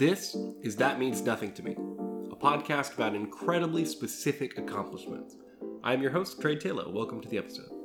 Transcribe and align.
This 0.00 0.34
is 0.62 0.76
That 0.76 0.98
Means 0.98 1.20
Nothing 1.20 1.52
to 1.52 1.62
Me, 1.62 1.72
a 1.72 2.34
podcast 2.34 2.94
about 2.94 3.14
incredibly 3.14 3.84
specific 3.84 4.56
accomplishments. 4.56 5.36
I 5.84 5.92
am 5.92 6.00
your 6.00 6.10
host, 6.10 6.40
Trey 6.40 6.56
Taylor. 6.56 6.90
Welcome 6.90 7.20
to 7.20 7.28
the 7.28 7.36
episode. 7.36 7.79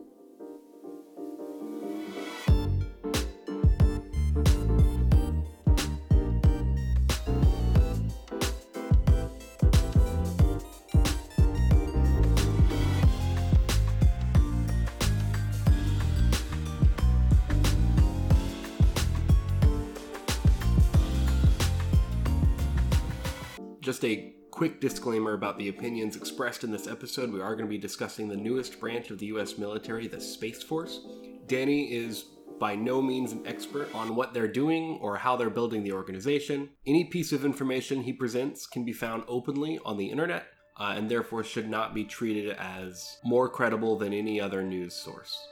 Quick 24.65 24.81
disclaimer 24.81 25.33
about 25.33 25.59
the 25.59 25.67
opinions 25.67 26.15
expressed 26.15 26.63
in 26.63 26.71
this 26.71 26.87
episode. 26.87 27.31
We 27.31 27.39
are 27.39 27.55
going 27.55 27.67
to 27.67 27.69
be 27.69 27.77
discussing 27.77 28.27
the 28.27 28.35
newest 28.35 28.79
branch 28.79 29.11
of 29.11 29.19
the 29.19 29.27
U.S. 29.27 29.59
military, 29.59 30.07
the 30.07 30.19
Space 30.19 30.63
Force. 30.63 31.01
Danny 31.45 31.93
is 31.93 32.23
by 32.59 32.73
no 32.73 32.99
means 32.99 33.31
an 33.31 33.45
expert 33.45 33.93
on 33.93 34.15
what 34.15 34.33
they're 34.33 34.47
doing 34.47 34.97
or 35.03 35.17
how 35.17 35.35
they're 35.35 35.51
building 35.51 35.83
the 35.83 35.91
organization. 35.91 36.67
Any 36.88 37.03
piece 37.03 37.31
of 37.31 37.45
information 37.45 38.01
he 38.01 38.11
presents 38.11 38.65
can 38.65 38.83
be 38.83 38.91
found 38.91 39.23
openly 39.27 39.77
on 39.85 39.97
the 39.97 40.07
internet 40.07 40.47
uh, 40.79 40.95
and 40.97 41.11
therefore 41.11 41.43
should 41.43 41.69
not 41.69 41.93
be 41.93 42.03
treated 42.03 42.55
as 42.57 43.19
more 43.23 43.47
credible 43.47 43.99
than 43.99 44.13
any 44.13 44.41
other 44.41 44.63
news 44.63 44.95
source. 44.95 45.47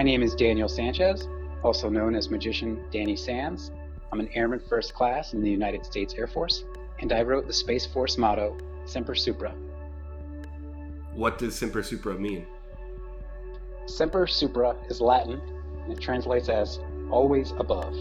My 0.00 0.04
name 0.04 0.22
is 0.22 0.34
Daniel 0.34 0.66
Sanchez, 0.66 1.28
also 1.62 1.90
known 1.90 2.14
as 2.14 2.30
Magician 2.30 2.82
Danny 2.90 3.14
Sands. 3.14 3.70
I'm 4.10 4.18
an 4.18 4.30
Airman 4.32 4.58
First 4.58 4.94
Class 4.94 5.34
in 5.34 5.42
the 5.42 5.50
United 5.50 5.84
States 5.84 6.14
Air 6.14 6.26
Force, 6.26 6.64
and 7.00 7.12
I 7.12 7.20
wrote 7.20 7.46
the 7.46 7.52
Space 7.52 7.84
Force 7.84 8.16
motto, 8.16 8.56
Semper 8.86 9.14
Supra. 9.14 9.50
What 11.12 11.36
does 11.36 11.54
Semper 11.54 11.82
Supra 11.82 12.14
mean? 12.14 12.46
Semper 13.84 14.26
Supra 14.26 14.74
is 14.88 15.02
Latin, 15.02 15.38
and 15.84 15.92
it 15.92 16.00
translates 16.00 16.48
as 16.48 16.80
always 17.10 17.50
above. 17.58 17.94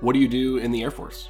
What 0.00 0.14
do 0.14 0.18
you 0.18 0.26
do 0.26 0.56
in 0.56 0.72
the 0.72 0.82
Air 0.82 0.90
Force? 0.90 1.28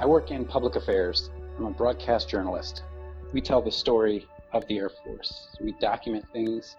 I 0.00 0.06
work 0.06 0.30
in 0.30 0.44
public 0.44 0.76
affairs. 0.76 1.28
I'm 1.58 1.66
a 1.66 1.70
broadcast 1.72 2.28
journalist. 2.28 2.84
We 3.32 3.40
tell 3.40 3.60
the 3.60 3.72
story 3.72 4.28
of 4.52 4.64
the 4.68 4.78
Air 4.78 4.90
Force. 5.04 5.48
We 5.60 5.72
document 5.80 6.24
things 6.32 6.76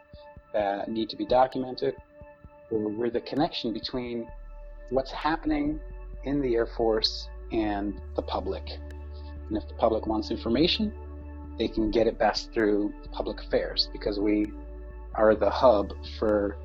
that 0.53 0.89
need 0.89 1.09
to 1.09 1.17
be 1.17 1.25
documented, 1.25 1.95
we're 2.71 3.09
the 3.09 3.19
connection 3.19 3.73
between 3.73 4.25
what's 4.91 5.11
happening 5.11 5.81
in 6.23 6.41
the 6.41 6.55
Air 6.55 6.65
Force 6.65 7.27
and 7.51 7.99
the 8.15 8.21
public. 8.21 8.63
And 9.49 9.57
if 9.57 9.67
the 9.67 9.73
public 9.73 10.07
wants 10.07 10.31
information, 10.31 10.93
they 11.57 11.67
can 11.67 11.91
get 11.91 12.07
it 12.07 12.17
best 12.17 12.53
through 12.53 12.93
public 13.11 13.41
affairs 13.41 13.89
because 13.91 14.17
we 14.17 14.49
are 15.15 15.35
the 15.35 15.49
hub 15.49 15.91
for 16.17 16.55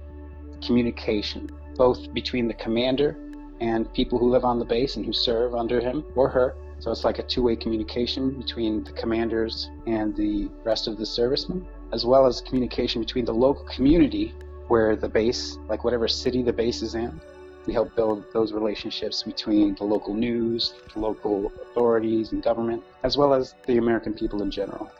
communication, 0.64 1.50
both 1.74 2.14
between 2.14 2.46
the 2.46 2.54
commander 2.54 3.16
and 3.60 3.92
people 3.92 4.18
who 4.18 4.30
live 4.30 4.44
on 4.44 4.58
the 4.58 4.64
base 4.64 4.96
and 4.96 5.04
who 5.04 5.12
serve 5.12 5.54
under 5.54 5.80
him 5.80 6.04
or 6.14 6.28
her. 6.28 6.54
So 6.80 6.90
it's 6.90 7.04
like 7.04 7.18
a 7.18 7.22
two 7.22 7.42
way 7.42 7.56
communication 7.56 8.30
between 8.38 8.84
the 8.84 8.92
commanders 8.92 9.70
and 9.86 10.14
the 10.16 10.50
rest 10.64 10.86
of 10.86 10.98
the 10.98 11.06
servicemen, 11.06 11.66
as 11.92 12.04
well 12.04 12.26
as 12.26 12.40
communication 12.40 13.00
between 13.00 13.24
the 13.24 13.32
local 13.32 13.64
community 13.66 14.34
where 14.68 14.96
the 14.96 15.08
base, 15.08 15.58
like 15.68 15.84
whatever 15.84 16.08
city 16.08 16.42
the 16.42 16.52
base 16.52 16.82
is 16.82 16.94
in. 16.94 17.20
We 17.66 17.72
help 17.72 17.94
build 17.96 18.24
those 18.32 18.52
relationships 18.52 19.22
between 19.22 19.74
the 19.76 19.84
local 19.84 20.12
news, 20.12 20.74
the 20.92 21.00
local 21.00 21.50
authorities 21.62 22.32
and 22.32 22.42
government, 22.42 22.82
as 23.02 23.16
well 23.16 23.32
as 23.32 23.54
the 23.66 23.78
American 23.78 24.12
people 24.12 24.42
in 24.42 24.50
general. 24.50 24.90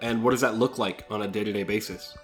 And 0.00 0.22
what 0.22 0.32
does 0.32 0.40
that 0.40 0.56
look 0.56 0.78
like 0.78 1.04
on 1.10 1.22
a 1.22 1.28
day 1.28 1.44
to 1.44 1.52
day 1.52 1.62
basis? 1.62 2.16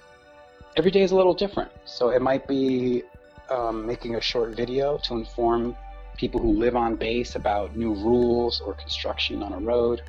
Every 0.77 0.91
day 0.91 1.03
is 1.03 1.13
a 1.13 1.17
little 1.17 1.35
different. 1.35 1.71
So 1.85 2.11
it 2.11 2.23
might 2.23 2.47
be 2.49 3.05
um, 3.51 3.87
making 3.87 4.15
a 4.15 4.21
short 4.21 4.55
video 4.55 4.99
to 4.99 5.15
inform 5.15 5.77
people 6.17 6.41
who 6.41 6.53
live 6.53 6.77
on 6.77 6.97
base 6.97 7.35
about 7.35 7.77
new 7.77 7.95
rules 7.95 8.61
or 8.61 8.75
construction 8.75 9.43
on 9.43 9.53
a 9.53 9.59
road. 9.59 10.03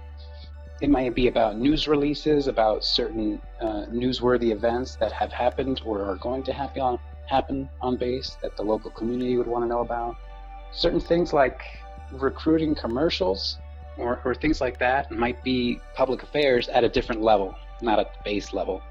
It 0.81 0.89
might 0.89 1.13
be 1.13 1.27
about 1.27 1.57
news 1.57 1.87
releases 1.87 2.47
about 2.47 2.83
certain 2.83 3.41
uh, 3.59 3.85
newsworthy 3.91 4.51
events 4.51 4.95
that 4.95 5.11
have 5.11 5.31
happened 5.31 5.81
or 5.85 6.03
are 6.03 6.15
going 6.15 6.43
to 6.43 6.53
happen 6.53 6.81
on, 6.81 6.99
happen 7.27 7.69
on 7.81 7.97
base 7.97 8.37
that 8.41 8.57
the 8.57 8.63
local 8.63 8.91
community 8.91 9.37
would 9.37 9.47
want 9.47 9.63
to 9.63 9.69
know 9.69 9.81
about. 9.81 10.15
Certain 10.73 10.99
things 10.99 11.33
like 11.33 11.61
recruiting 12.11 12.75
commercials 12.75 13.57
or, 13.97 14.19
or 14.25 14.33
things 14.33 14.59
like 14.59 14.79
that 14.79 15.11
might 15.11 15.41
be 15.43 15.79
public 15.93 16.23
affairs 16.23 16.67
at 16.69 16.83
a 16.83 16.89
different 16.89 17.21
level, 17.21 17.55
not 17.81 17.99
at 17.99 18.13
the 18.13 18.19
base 18.23 18.53
level. 18.53 18.81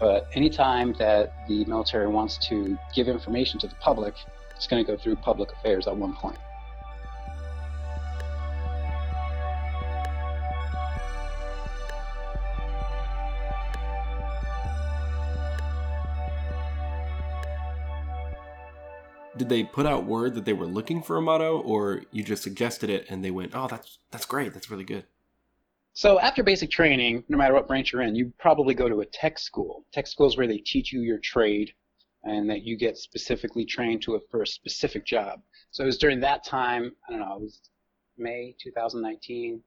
But 0.00 0.28
anytime 0.34 0.92
that 0.94 1.32
the 1.48 1.64
military 1.64 2.08
wants 2.08 2.36
to 2.48 2.78
give 2.94 3.08
information 3.08 3.58
to 3.60 3.68
the 3.68 3.74
public, 3.76 4.14
it's 4.56 4.66
going 4.66 4.84
to 4.84 4.90
go 4.90 4.98
through 4.98 5.16
public 5.16 5.52
affairs 5.52 5.86
at 5.86 5.96
one 5.96 6.14
point. 6.14 6.38
Did 19.36 19.48
they 19.48 19.64
put 19.64 19.84
out 19.84 20.06
word 20.06 20.34
that 20.34 20.44
they 20.44 20.52
were 20.52 20.66
looking 20.66 21.02
for 21.02 21.16
a 21.16 21.20
motto, 21.20 21.58
or 21.60 22.02
you 22.12 22.22
just 22.22 22.42
suggested 22.42 22.88
it 22.88 23.06
and 23.10 23.24
they 23.24 23.32
went, 23.32 23.52
"Oh, 23.54 23.66
that's 23.66 23.98
that's 24.12 24.26
great. 24.26 24.54
That's 24.54 24.70
really 24.70 24.84
good." 24.84 25.06
So 25.96 26.18
after 26.18 26.42
basic 26.42 26.72
training, 26.72 27.22
no 27.28 27.38
matter 27.38 27.54
what 27.54 27.68
branch 27.68 27.92
you're 27.92 28.02
in, 28.02 28.16
you 28.16 28.32
probably 28.40 28.74
go 28.74 28.88
to 28.88 29.02
a 29.02 29.06
tech 29.06 29.38
school. 29.38 29.86
Tech 29.92 30.08
school 30.08 30.26
is 30.26 30.36
where 30.36 30.48
they 30.48 30.58
teach 30.58 30.92
you 30.92 31.02
your 31.02 31.18
trade 31.18 31.72
and 32.24 32.50
that 32.50 32.62
you 32.62 32.76
get 32.76 32.98
specifically 32.98 33.64
trained 33.64 34.02
to 34.02 34.16
a 34.16 34.20
for 34.28 34.42
a 34.42 34.46
specific 34.46 35.06
job. 35.06 35.40
So 35.70 35.84
it 35.84 35.86
was 35.86 35.98
during 35.98 36.18
that 36.20 36.44
time, 36.44 36.96
I 37.06 37.12
don't 37.12 37.20
know, 37.20 37.36
it 37.36 37.42
was 37.42 37.60
May 38.18 38.56
2019. 38.60 39.62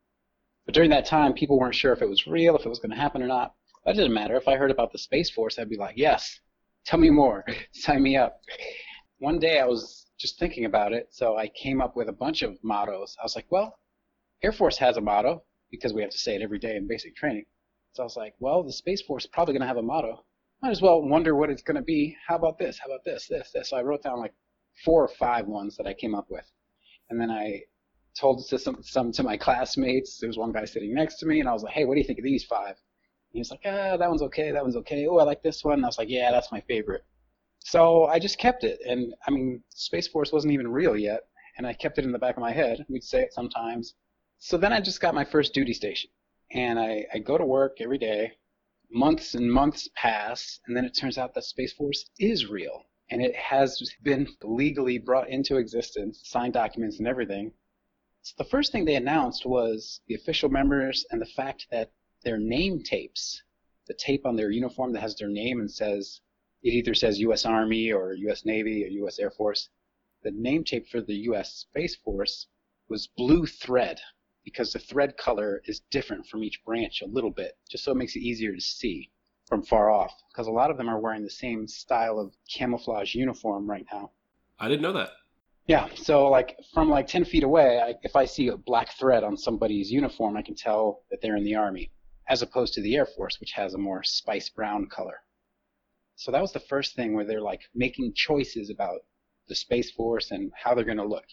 But 0.65 0.75
during 0.75 0.89
that 0.89 1.05
time, 1.05 1.31
people 1.31 1.57
weren't 1.57 1.75
sure 1.75 1.93
if 1.93 2.01
it 2.01 2.09
was 2.09 2.27
real, 2.27 2.57
if 2.57 2.65
it 2.65 2.69
was 2.69 2.79
going 2.79 2.91
to 2.91 2.97
happen 2.97 3.23
or 3.23 3.27
not. 3.27 3.53
That 3.85 3.95
didn't 3.95 4.13
matter. 4.13 4.35
If 4.35 4.49
I 4.49 4.57
heard 4.57 4.71
about 4.71 4.91
the 4.91 4.97
Space 4.97 5.29
Force, 5.29 5.57
I'd 5.57 5.69
be 5.69 5.77
like, 5.77 5.95
yes, 5.95 6.41
tell 6.85 6.99
me 6.99 7.09
more, 7.09 7.45
sign 7.71 8.03
me 8.03 8.17
up. 8.17 8.41
One 9.19 9.39
day 9.39 9.61
I 9.61 9.65
was 9.65 10.07
just 10.19 10.39
thinking 10.39 10.65
about 10.65 10.91
it, 10.91 11.07
so 11.09 11.37
I 11.37 11.47
came 11.47 11.79
up 11.79 11.95
with 11.95 12.09
a 12.09 12.13
bunch 12.13 12.41
of 12.41 12.61
mottos. 12.65 13.15
I 13.17 13.23
was 13.23 13.37
like, 13.37 13.49
well, 13.49 13.79
Air 14.43 14.51
Force 14.51 14.77
has 14.79 14.97
a 14.97 15.01
motto 15.01 15.43
because 15.71 15.93
we 15.93 16.01
have 16.01 16.11
to 16.11 16.17
say 16.17 16.35
it 16.35 16.41
every 16.41 16.59
day 16.59 16.75
in 16.75 16.87
basic 16.87 17.15
training. 17.15 17.45
So 17.93 18.03
I 18.03 18.05
was 18.05 18.15
like, 18.15 18.35
well, 18.39 18.63
the 18.63 18.71
Space 18.71 19.01
Force 19.01 19.23
is 19.23 19.29
probably 19.31 19.53
going 19.53 19.61
to 19.61 19.67
have 19.67 19.77
a 19.77 19.81
motto. 19.81 20.23
Might 20.61 20.71
as 20.71 20.81
well 20.81 21.01
wonder 21.01 21.35
what 21.35 21.49
it's 21.49 21.61
going 21.61 21.75
to 21.75 21.81
be. 21.81 22.15
How 22.27 22.35
about 22.35 22.57
this? 22.57 22.79
How 22.79 22.87
about 22.87 23.03
this? 23.05 23.27
This, 23.27 23.51
this. 23.53 23.69
So 23.69 23.77
I 23.77 23.83
wrote 23.83 24.03
down 24.03 24.19
like 24.19 24.33
four 24.85 25.03
or 25.03 25.07
five 25.07 25.47
ones 25.47 25.77
that 25.77 25.87
I 25.87 25.93
came 25.93 26.15
up 26.15 26.27
with. 26.29 26.45
And 27.09 27.19
then 27.19 27.31
I 27.31 27.61
told 28.19 28.45
to 28.47 28.59
some, 28.59 28.77
some 28.81 29.11
to 29.13 29.23
my 29.23 29.37
classmates. 29.37 30.19
There 30.19 30.27
was 30.27 30.37
one 30.37 30.51
guy 30.51 30.65
sitting 30.65 30.93
next 30.93 31.17
to 31.19 31.25
me, 31.25 31.39
and 31.39 31.49
I 31.49 31.53
was 31.53 31.63
like, 31.63 31.73
hey, 31.73 31.85
what 31.85 31.93
do 31.93 32.01
you 32.01 32.07
think 32.07 32.19
of 32.19 32.25
these 32.25 32.43
five? 32.43 32.75
And 32.75 33.33
he 33.33 33.39
was 33.39 33.51
like, 33.51 33.61
ah, 33.65 33.97
that 33.97 34.09
one's 34.09 34.21
okay, 34.23 34.51
that 34.51 34.63
one's 34.63 34.75
okay. 34.77 35.07
Oh, 35.07 35.17
I 35.17 35.23
like 35.23 35.43
this 35.43 35.63
one. 35.63 35.75
And 35.75 35.85
I 35.85 35.87
was 35.87 35.97
like, 35.97 36.09
yeah, 36.09 36.31
that's 36.31 36.51
my 36.51 36.61
favorite. 36.61 37.05
So 37.59 38.05
I 38.05 38.19
just 38.19 38.39
kept 38.39 38.63
it. 38.63 38.79
And 38.85 39.13
I 39.27 39.31
mean, 39.31 39.61
Space 39.69 40.07
Force 40.07 40.31
wasn't 40.31 40.53
even 40.53 40.67
real 40.67 40.95
yet. 40.95 41.21
And 41.57 41.65
I 41.67 41.73
kept 41.73 41.97
it 41.97 42.05
in 42.05 42.11
the 42.11 42.19
back 42.19 42.37
of 42.37 42.41
my 42.41 42.51
head. 42.51 42.85
We'd 42.87 43.03
say 43.03 43.21
it 43.21 43.33
sometimes. 43.33 43.95
So 44.39 44.55
then 44.55 44.71
I 44.71 44.79
just 44.79 45.01
got 45.01 45.15
my 45.15 45.25
first 45.25 45.53
duty 45.53 45.73
station. 45.73 46.09
And 46.51 46.79
I, 46.79 47.05
I 47.13 47.19
go 47.19 47.37
to 47.37 47.45
work 47.45 47.81
every 47.81 47.97
day. 47.97 48.37
Months 48.89 49.35
and 49.35 49.51
months 49.51 49.89
pass, 49.95 50.59
and 50.65 50.77
then 50.77 50.85
it 50.85 50.91
turns 50.91 51.17
out 51.17 51.33
that 51.33 51.43
Space 51.43 51.73
Force 51.73 52.09
is 52.17 52.45
real. 52.45 52.85
And 53.09 53.21
it 53.21 53.35
has 53.35 53.81
been 54.03 54.27
legally 54.43 54.99
brought 54.99 55.29
into 55.29 55.57
existence, 55.57 56.21
signed 56.23 56.53
documents 56.53 56.99
and 56.99 57.07
everything. 57.07 57.51
So 58.21 58.35
the 58.37 58.49
first 58.49 58.71
thing 58.71 58.85
they 58.85 58.95
announced 58.95 59.45
was 59.45 60.01
the 60.07 60.15
official 60.15 60.49
members 60.49 61.05
and 61.11 61.19
the 61.21 61.25
fact 61.25 61.67
that 61.71 61.91
their 62.23 62.37
name 62.37 62.83
tapes, 62.83 63.41
the 63.87 63.95
tape 63.95 64.25
on 64.25 64.35
their 64.35 64.51
uniform 64.51 64.93
that 64.93 65.01
has 65.01 65.15
their 65.15 65.29
name 65.29 65.59
and 65.59 65.69
says, 65.69 66.21
it 66.63 66.73
either 66.73 66.93
says 66.93 67.19
U.S. 67.19 67.45
Army 67.45 67.91
or 67.91 68.13
U.S. 68.13 68.45
Navy 68.45 68.85
or 68.85 68.87
U.S. 68.87 69.19
Air 69.19 69.31
Force, 69.31 69.69
the 70.21 70.31
name 70.31 70.63
tape 70.63 70.87
for 70.87 71.01
the 71.01 71.15
U.S. 71.15 71.53
Space 71.53 71.95
Force 71.95 72.47
was 72.87 73.07
blue 73.07 73.45
thread 73.45 73.99
because 74.47 74.71
the 74.71 74.79
thread 74.79 75.17
color 75.17 75.61
is 75.65 75.81
different 75.91 76.25
from 76.25 76.41
each 76.41 76.63
branch 76.63 77.01
a 77.01 77.05
little 77.05 77.31
bit, 77.31 77.57
just 77.69 77.83
so 77.83 77.91
it 77.91 77.97
makes 77.97 78.15
it 78.15 78.21
easier 78.21 78.55
to 78.55 78.61
see 78.61 79.11
from 79.45 79.61
far 79.61 79.89
off. 79.89 80.13
Because 80.31 80.47
a 80.47 80.51
lot 80.51 80.71
of 80.71 80.77
them 80.77 80.87
are 80.87 81.01
wearing 81.01 81.25
the 81.25 81.29
same 81.29 81.67
style 81.67 82.17
of 82.17 82.33
camouflage 82.49 83.13
uniform 83.13 83.69
right 83.69 83.85
now. 83.91 84.11
I 84.57 84.69
didn't 84.69 84.83
know 84.83 84.93
that. 84.93 85.09
Yeah, 85.65 85.89
so 85.95 86.29
like 86.29 86.57
from 86.73 86.89
like 86.89 87.07
10 87.07 87.25
feet 87.25 87.43
away, 87.43 87.81
I, 87.81 87.95
if 88.03 88.15
I 88.15 88.23
see 88.23 88.47
a 88.47 88.55
black 88.55 88.93
thread 88.97 89.25
on 89.25 89.35
somebody's 89.35 89.91
uniform, 89.91 90.37
I 90.37 90.41
can 90.43 90.55
tell 90.55 91.03
that 91.11 91.21
they're 91.21 91.35
in 91.35 91.43
the 91.43 91.55
Army, 91.55 91.91
as 92.29 92.41
opposed 92.41 92.73
to 92.75 92.81
the 92.81 92.95
Air 92.95 93.05
Force, 93.05 93.41
which 93.41 93.51
has 93.51 93.73
a 93.73 93.77
more 93.77 94.01
spice 94.01 94.47
brown 94.47 94.87
color. 94.87 95.19
So 96.15 96.31
that 96.31 96.41
was 96.41 96.53
the 96.53 96.61
first 96.61 96.95
thing 96.95 97.13
where 97.13 97.25
they're 97.25 97.41
like 97.41 97.63
making 97.75 98.13
choices 98.15 98.69
about 98.69 99.01
the 99.49 99.55
Space 99.55 99.91
Force 99.91 100.31
and 100.31 100.53
how 100.55 100.73
they're 100.73 100.85
going 100.85 100.95
to 100.99 101.05
look. 101.05 101.27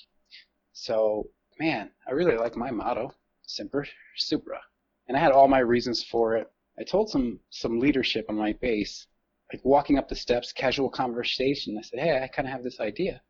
So, 0.73 1.29
man, 1.59 1.91
I 2.09 2.13
really 2.13 2.37
like 2.37 2.57
my 2.57 2.71
motto, 2.71 3.13
Semper 3.43 3.87
Supra. 4.17 4.61
And 5.09 5.17
I 5.17 5.21
had 5.21 5.33
all 5.33 5.49
my 5.49 5.61
reasons 5.61 6.03
for 6.03 6.37
it. 6.37 6.51
I 6.79 6.83
told 6.83 7.11
some, 7.11 7.41
some 7.51 7.79
leadership 7.79 8.27
on 8.29 8.37
my 8.37 8.53
base, 8.55 9.07
like 9.53 9.65
walking 9.65 9.99
up 9.99 10.09
the 10.09 10.17
steps, 10.17 10.53
casual 10.53 10.89
conversation. 10.91 11.77
I 11.79 11.83
said, 11.83 12.01
hey, 12.01 12.23
I 12.23 12.27
kind 12.29 12.49
of 12.49 12.53
have 12.53 12.65
this 12.65 12.81
idea 12.81 13.21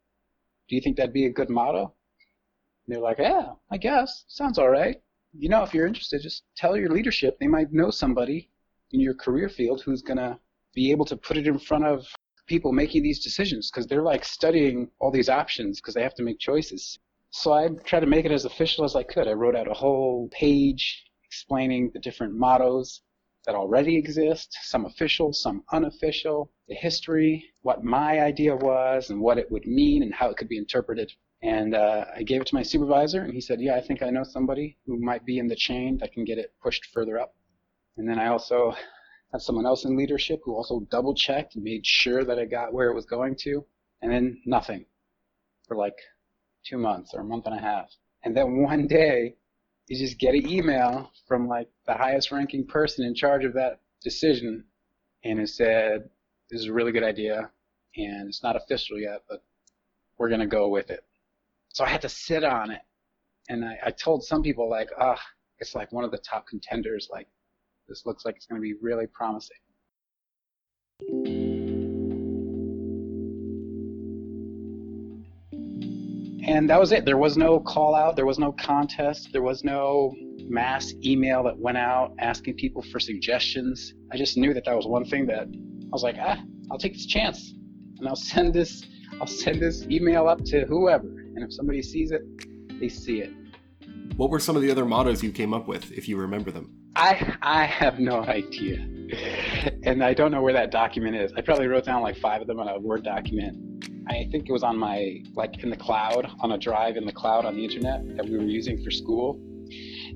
do 0.69 0.77
you 0.77 0.81
think 0.81 0.97
that'd 0.97 1.13
be 1.13 1.27
a 1.27 1.31
good 1.33 1.51
motto? 1.51 1.95
And 2.87 2.95
they're 2.95 3.03
like, 3.03 3.19
yeah, 3.19 3.53
I 3.71 3.77
guess. 3.77 4.25
Sounds 4.29 4.59
all 4.59 4.71
right. 4.71 5.01
You 5.37 5.49
know, 5.49 5.63
if 5.63 5.75
you're 5.75 5.87
interested, 5.87 6.23
just 6.23 6.45
tell 6.57 6.77
your 6.77 6.91
leadership. 6.91 7.39
They 7.39 7.47
might 7.47 7.73
know 7.73 7.91
somebody 7.91 8.51
in 8.93 9.01
your 9.01 9.15
career 9.15 9.49
field 9.49 9.83
who's 9.83 10.03
going 10.03 10.19
to 10.19 10.39
be 10.75 10.91
able 10.91 11.05
to 11.07 11.17
put 11.17 11.37
it 11.37 11.47
in 11.47 11.59
front 11.59 11.85
of 11.85 12.07
people 12.47 12.73
making 12.73 13.03
these 13.03 13.23
decisions 13.23 13.71
because 13.71 13.87
they're 13.87 14.03
like 14.03 14.25
studying 14.25 14.91
all 15.01 15.11
these 15.11 15.29
options 15.29 15.81
because 15.81 15.95
they 15.95 16.03
have 16.03 16.15
to 16.15 16.23
make 16.23 16.39
choices. 16.39 16.99
So 17.37 17.53
I 17.53 17.67
tried 17.85 18.01
to 18.01 18.07
make 18.07 18.25
it 18.25 18.31
as 18.31 18.45
official 18.45 18.85
as 18.85 18.95
I 18.95 19.03
could. 19.03 19.27
I 19.27 19.33
wrote 19.33 19.57
out 19.57 19.69
a 19.69 19.75
whole 19.75 20.29
page 20.29 21.05
explaining 21.25 21.91
the 21.93 21.99
different 21.99 22.33
mottos 22.33 23.03
that 23.45 23.57
already 23.57 23.97
exist, 23.97 24.57
some 24.63 24.85
official, 24.85 25.33
some 25.33 25.65
unofficial, 25.73 26.53
the 26.69 26.77
history, 26.77 27.45
what 27.63 27.83
my 27.83 28.21
idea 28.21 28.55
was, 28.55 29.11
and 29.11 29.21
what 29.21 29.37
it 29.37 29.51
would 29.51 29.67
mean, 29.67 30.05
and 30.05 30.15
how 30.15 30.31
it 30.31 30.37
could 30.37 30.49
be 30.49 30.59
interpreted. 30.59 31.11
And 31.43 31.75
uh, 31.75 32.05
I 32.15 32.23
gave 32.23 32.41
it 32.41 32.47
to 32.47 32.55
my 32.55 32.63
supervisor, 32.63 33.23
and 33.23 33.35
he 33.35 33.41
said, 33.41 33.61
Yeah, 33.61 33.75
I 33.75 33.81
think 33.81 34.01
I 34.01 34.11
know 34.11 34.23
somebody 34.23 34.79
who 34.87 35.01
might 35.01 35.27
be 35.27 35.41
in 35.41 35.49
the 35.49 35.57
chain 35.57 35.99
that 35.99 36.13
can 36.13 36.25
get 36.25 36.39
it 36.39 36.55
pushed 36.63 36.87
further 36.95 37.19
up. 37.19 37.35
And 37.97 38.09
then 38.09 38.21
I 38.21 38.29
also 38.29 38.77
had 39.33 39.43
someone 39.43 39.67
else 39.67 39.85
in 39.85 39.97
leadership 39.97 40.41
who 40.45 40.55
also 40.55 40.87
double 40.89 41.17
checked 41.17 41.57
and 41.57 41.65
made 41.65 41.85
sure 41.85 42.25
that 42.25 42.39
I 42.39 42.45
got 42.45 42.73
where 42.73 42.91
it 42.91 42.95
was 42.95 43.07
going 43.07 43.35
to. 43.41 43.67
And 44.03 44.13
then 44.13 44.41
nothing 44.47 44.87
for 45.67 45.77
like 45.77 45.97
two 46.65 46.79
months 46.79 47.13
or 47.15 47.21
a 47.21 47.25
month 47.25 47.47
and 47.47 47.57
a 47.57 47.61
half. 47.61 47.91
And 48.25 48.37
then 48.37 48.63
one 48.63 48.87
day, 48.87 49.37
you 49.89 49.99
just 49.99 50.19
get 50.19 50.35
an 50.35 50.49
email 50.49 51.11
from 51.27 51.47
like 51.47 51.69
the 51.87 51.95
highest 51.95 52.33
ranking 52.33 52.67
person 52.67 53.05
in 53.05 53.15
charge 53.15 53.45
of 53.45 53.53
that 53.55 53.81
decision 54.03 54.65
and 55.25 55.41
it 55.41 55.49
said 55.49 56.09
this 56.51 56.61
is 56.61 56.67
a 56.67 56.73
really 56.73 56.93
good 56.93 57.03
idea 57.03 57.51
and 57.97 58.29
it's 58.29 58.43
not 58.43 58.57
official 58.57 58.99
yet 58.99 59.23
but 59.29 59.43
we're 60.19 60.29
to 60.41 60.47
go 60.47 60.69
with 60.69 60.91
it 60.91 61.05
so 61.69 61.85
i 61.85 61.89
had 61.89 62.03
to 62.03 62.09
sit 62.09 62.45
on 62.45 62.71
it 62.71 62.83
and 63.49 63.65
i, 63.65 63.79
I 63.87 63.91
told 63.91 64.25
some 64.25 64.43
people 64.43 64.69
like 64.69 64.89
ah 64.99 65.17
oh, 65.17 65.23
it's 65.59 65.75
like 65.75 65.93
one 65.93 66.05
of 66.05 66.11
the 66.11 66.19
top 66.19 66.47
contenders 66.47 67.09
like 67.11 67.29
this 67.89 68.05
looks 68.07 68.25
like 68.25 68.37
it's 68.37 68.47
to 68.61 68.63
be 68.63 68.75
really 68.81 69.07
promising 69.07 69.57
and 76.47 76.69
that 76.69 76.79
was 76.79 76.93
it. 76.93 77.05
There 77.05 77.17
was 77.17 77.37
no 77.37 77.59
call 77.59 77.95
out, 77.95 78.17
there 78.17 78.27
was 78.27 78.39
no 78.39 78.53
contest, 78.53 79.31
there 79.33 79.43
was 79.43 79.65
no 79.65 80.15
mass 80.47 80.93
email 81.03 81.43
that 81.45 81.59
went 81.59 81.79
out 81.79 82.13
asking 82.19 82.55
people 82.55 82.83
for 82.83 83.01
suggestions. 83.01 83.95
I 84.13 84.17
just 84.17 84.37
knew 84.37 84.53
that 84.53 84.65
that 84.67 84.77
was 84.77 84.87
one 84.87 85.05
thing 85.05 85.27
that 85.27 85.47
I 85.49 85.91
was 85.91 86.03
like, 86.03 86.17
ah, 86.21 86.39
I'll 86.71 86.79
take 86.79 86.95
this 86.95 87.07
chance, 87.07 87.55
and 87.99 88.09
I'll 88.09 88.17
send 88.33 88.53
this, 88.55 88.85
I'll 89.21 89.27
send 89.27 89.61
this 89.61 89.85
email 89.85 90.29
up 90.29 90.45
to 90.47 90.67
whoever, 90.67 91.07
and 91.07 91.43
if 91.43 91.53
somebody 91.53 91.83
sees 91.83 92.11
it, 92.11 92.23
they 92.79 92.89
see 92.89 93.21
it. 93.21 93.33
What 94.17 94.31
were 94.31 94.41
some 94.41 94.55
of 94.55 94.63
the 94.63 94.71
other 94.71 94.85
mottos 94.85 95.23
you 95.23 95.33
came 95.33 95.55
up 95.55 95.67
with, 95.67 95.91
if 95.93 96.09
you 96.09 96.17
remember 96.17 96.51
them? 96.51 96.73
I 96.97 97.37
I 97.43 97.65
have 97.65 97.99
no 97.99 98.23
idea, 98.23 98.77
and 99.83 100.05
I 100.05 100.15
don't 100.15 100.31
know 100.31 100.43
where 100.43 100.53
that 100.53 100.71
document 100.71 101.17
is. 101.17 101.33
I 101.37 101.41
probably 101.41 101.67
wrote 101.67 101.85
down 101.85 102.03
like 102.03 102.17
five 102.19 102.41
of 102.41 102.47
them 102.47 102.61
on 102.61 102.69
a 102.69 102.79
Word 102.79 103.03
document 103.03 103.74
I 104.09 104.29
think 104.31 104.49
it 104.49 104.53
was 104.53 104.63
on 104.63 104.79
my 104.79 105.23
like 105.35 105.63
in 105.63 105.71
the 105.71 105.77
cloud 105.77 106.31
on 106.41 106.53
a 106.53 106.59
drive 106.59 106.97
in 106.97 107.07
the 107.07 107.13
cloud 107.13 107.45
on 107.45 107.57
the 107.57 107.65
internet 107.65 108.17
that 108.17 108.27
we 108.27 108.37
were 108.37 108.45
using 108.45 108.83
for 108.83 108.91
school. 108.91 109.41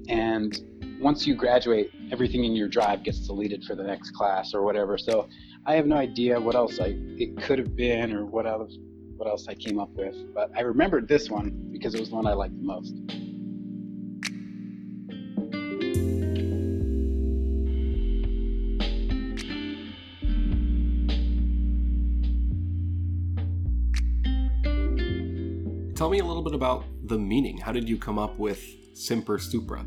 And 0.08 0.58
once 1.00 1.26
you 1.26 1.34
graduate, 1.34 1.90
everything 2.12 2.44
in 2.44 2.54
your 2.54 2.68
drive 2.68 3.04
gets 3.04 3.26
deleted 3.26 3.64
for 3.64 3.74
the 3.74 3.84
next 3.84 4.10
class 4.10 4.52
or 4.54 4.62
whatever. 4.62 4.98
So 4.98 5.28
I 5.66 5.74
have 5.74 5.86
no 5.86 5.96
idea 5.96 6.40
what 6.40 6.54
else 6.54 6.80
I 6.80 6.96
it 7.16 7.36
could 7.42 7.58
have 7.58 7.76
been 7.76 8.12
or 8.12 8.26
what 8.26 8.46
else 8.46 8.76
what 9.16 9.28
else 9.28 9.48
I 9.48 9.54
came 9.54 9.78
up 9.78 9.90
with. 9.94 10.16
But 10.34 10.50
I 10.56 10.60
remembered 10.60 11.08
this 11.08 11.28
one 11.30 11.68
because 11.72 11.94
it 11.94 12.00
was 12.00 12.10
the 12.10 12.16
one 12.16 12.26
I 12.26 12.34
liked 12.34 12.56
the 12.56 12.64
most. 12.64 12.94
Tell 25.98 26.08
me 26.08 26.20
a 26.20 26.24
little 26.24 26.44
bit 26.44 26.54
about 26.54 26.84
the 27.08 27.18
meaning. 27.18 27.58
How 27.58 27.72
did 27.72 27.88
you 27.88 27.98
come 27.98 28.20
up 28.20 28.38
with 28.38 28.64
Semper 28.94 29.36
Supra? 29.36 29.84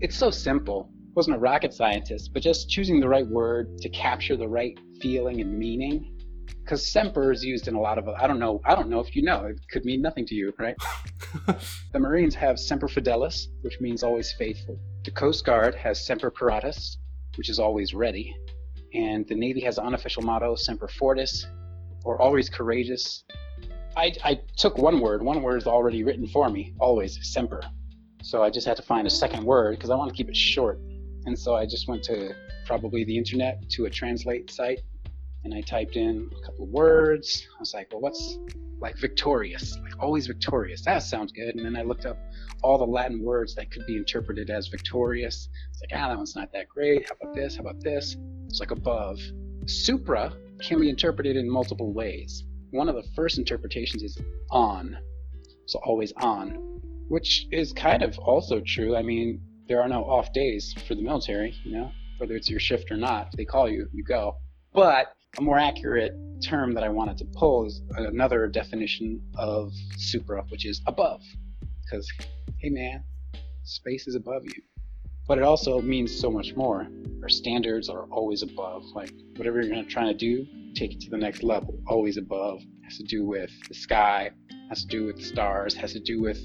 It's 0.00 0.16
so 0.16 0.30
simple. 0.30 0.88
I 0.90 1.12
wasn't 1.14 1.36
a 1.36 1.38
rocket 1.38 1.74
scientist, 1.74 2.30
but 2.32 2.42
just 2.42 2.70
choosing 2.70 2.98
the 2.98 3.06
right 3.06 3.26
word 3.26 3.76
to 3.82 3.90
capture 3.90 4.38
the 4.38 4.48
right 4.48 4.80
feeling 5.02 5.42
and 5.42 5.58
meaning. 5.58 6.16
Because 6.64 6.90
semper 6.90 7.30
is 7.30 7.44
used 7.44 7.68
in 7.68 7.74
a 7.74 7.78
lot 7.78 7.98
of 7.98 8.08
I 8.08 8.26
don't 8.26 8.38
know 8.38 8.62
I 8.64 8.74
don't 8.74 8.88
know 8.88 9.00
if 9.00 9.14
you 9.14 9.20
know 9.20 9.44
it 9.44 9.60
could 9.70 9.84
mean 9.84 10.00
nothing 10.00 10.24
to 10.24 10.34
you, 10.34 10.54
right? 10.58 10.76
the 11.92 11.98
Marines 11.98 12.34
have 12.36 12.58
semper 12.58 12.88
fidelis, 12.88 13.48
which 13.60 13.78
means 13.82 14.02
always 14.02 14.32
faithful. 14.32 14.78
The 15.04 15.10
Coast 15.10 15.44
Guard 15.44 15.74
has 15.74 16.06
semper 16.06 16.30
paratus, 16.30 16.96
which 17.36 17.50
is 17.50 17.58
always 17.58 17.92
ready, 17.92 18.34
and 18.94 19.28
the 19.28 19.34
Navy 19.34 19.60
has 19.60 19.76
an 19.76 19.84
unofficial 19.84 20.22
motto 20.22 20.54
semper 20.54 20.88
fortis, 20.88 21.46
or 22.02 22.18
always 22.22 22.48
courageous, 22.48 23.24
I, 23.96 24.12
I 24.24 24.40
took 24.56 24.78
one 24.78 25.00
word. 25.00 25.22
One 25.22 25.42
word 25.42 25.58
is 25.58 25.66
already 25.66 26.04
written 26.04 26.26
for 26.26 26.48
me, 26.48 26.74
always, 26.78 27.18
semper. 27.22 27.62
So 28.22 28.42
I 28.42 28.50
just 28.50 28.66
had 28.66 28.76
to 28.76 28.82
find 28.82 29.06
a 29.06 29.10
second 29.10 29.44
word 29.44 29.76
because 29.76 29.90
I 29.90 29.96
want 29.96 30.10
to 30.10 30.16
keep 30.16 30.28
it 30.28 30.36
short. 30.36 30.78
And 31.26 31.38
so 31.38 31.54
I 31.54 31.66
just 31.66 31.88
went 31.88 32.02
to 32.04 32.34
probably 32.66 33.04
the 33.04 33.16
internet 33.16 33.68
to 33.70 33.86
a 33.86 33.90
translate 33.90 34.50
site 34.50 34.80
and 35.44 35.54
I 35.54 35.60
typed 35.62 35.96
in 35.96 36.30
a 36.36 36.46
couple 36.46 36.64
of 36.64 36.70
words. 36.70 37.46
I 37.56 37.60
was 37.60 37.74
like, 37.74 37.88
well, 37.90 38.00
what's 38.00 38.38
like 38.80 38.96
victorious? 38.98 39.76
Like 39.82 39.98
always 39.98 40.26
victorious. 40.26 40.82
That 40.84 41.02
sounds 41.02 41.32
good. 41.32 41.56
And 41.56 41.64
then 41.64 41.76
I 41.76 41.82
looked 41.82 42.06
up 42.06 42.18
all 42.62 42.78
the 42.78 42.86
Latin 42.86 43.22
words 43.22 43.54
that 43.54 43.70
could 43.70 43.86
be 43.86 43.96
interpreted 43.96 44.50
as 44.50 44.68
victorious. 44.68 45.48
It's 45.70 45.80
like, 45.80 45.98
ah, 46.00 46.08
that 46.08 46.16
one's 46.16 46.36
not 46.36 46.52
that 46.52 46.68
great. 46.68 47.08
How 47.08 47.16
about 47.20 47.34
this? 47.34 47.56
How 47.56 47.62
about 47.62 47.80
this? 47.80 48.16
It's 48.46 48.60
like 48.60 48.70
above. 48.70 49.18
Supra 49.66 50.32
can 50.60 50.80
be 50.80 50.90
interpreted 50.90 51.36
in 51.36 51.48
multiple 51.48 51.92
ways 51.92 52.44
one 52.70 52.88
of 52.88 52.94
the 52.94 53.04
first 53.14 53.38
interpretations 53.38 54.02
is 54.02 54.18
on, 54.50 54.96
so 55.66 55.80
always 55.84 56.12
on, 56.16 56.80
which 57.08 57.46
is 57.50 57.72
kind 57.72 58.02
of 58.02 58.18
also 58.18 58.60
true. 58.60 58.96
I 58.96 59.02
mean, 59.02 59.40
there 59.68 59.80
are 59.80 59.88
no 59.88 60.04
off 60.04 60.32
days 60.32 60.74
for 60.86 60.94
the 60.94 61.02
military, 61.02 61.54
you 61.64 61.72
know, 61.72 61.90
whether 62.18 62.34
it's 62.34 62.48
your 62.48 62.60
shift 62.60 62.90
or 62.90 62.96
not. 62.96 63.34
They 63.36 63.44
call 63.44 63.68
you, 63.68 63.88
you 63.92 64.04
go. 64.04 64.36
But 64.72 65.12
a 65.38 65.42
more 65.42 65.58
accurate 65.58 66.12
term 66.42 66.74
that 66.74 66.82
I 66.82 66.88
wanted 66.88 67.18
to 67.18 67.24
pull 67.24 67.66
is 67.66 67.82
another 67.96 68.46
definition 68.48 69.20
of 69.36 69.72
supra, 69.96 70.44
which 70.48 70.66
is 70.66 70.80
above. 70.86 71.20
Because, 71.84 72.10
hey 72.58 72.70
man, 72.70 73.02
space 73.64 74.06
is 74.06 74.14
above 74.14 74.44
you. 74.44 74.62
But 75.26 75.38
it 75.38 75.44
also 75.44 75.80
means 75.80 76.16
so 76.16 76.30
much 76.30 76.56
more. 76.56 76.88
Our 77.22 77.28
standards 77.28 77.88
are 77.88 78.04
always 78.10 78.42
above. 78.42 78.84
Like, 78.94 79.12
whatever 79.36 79.60
you're 79.62 79.74
to 79.74 79.84
try 79.84 80.04
to 80.04 80.14
do, 80.14 80.46
take 80.74 80.92
it 80.92 81.00
to 81.00 81.10
the 81.10 81.16
next 81.16 81.42
level, 81.42 81.78
always 81.86 82.16
above. 82.16 82.60
Has 82.84 82.96
to 82.98 83.04
do 83.04 83.24
with 83.24 83.50
the 83.68 83.74
sky, 83.74 84.30
has 84.68 84.82
to 84.84 84.88
do 84.88 85.06
with 85.06 85.16
the 85.16 85.24
stars, 85.24 85.74
has 85.74 85.92
to 85.92 86.00
do 86.00 86.20
with 86.20 86.38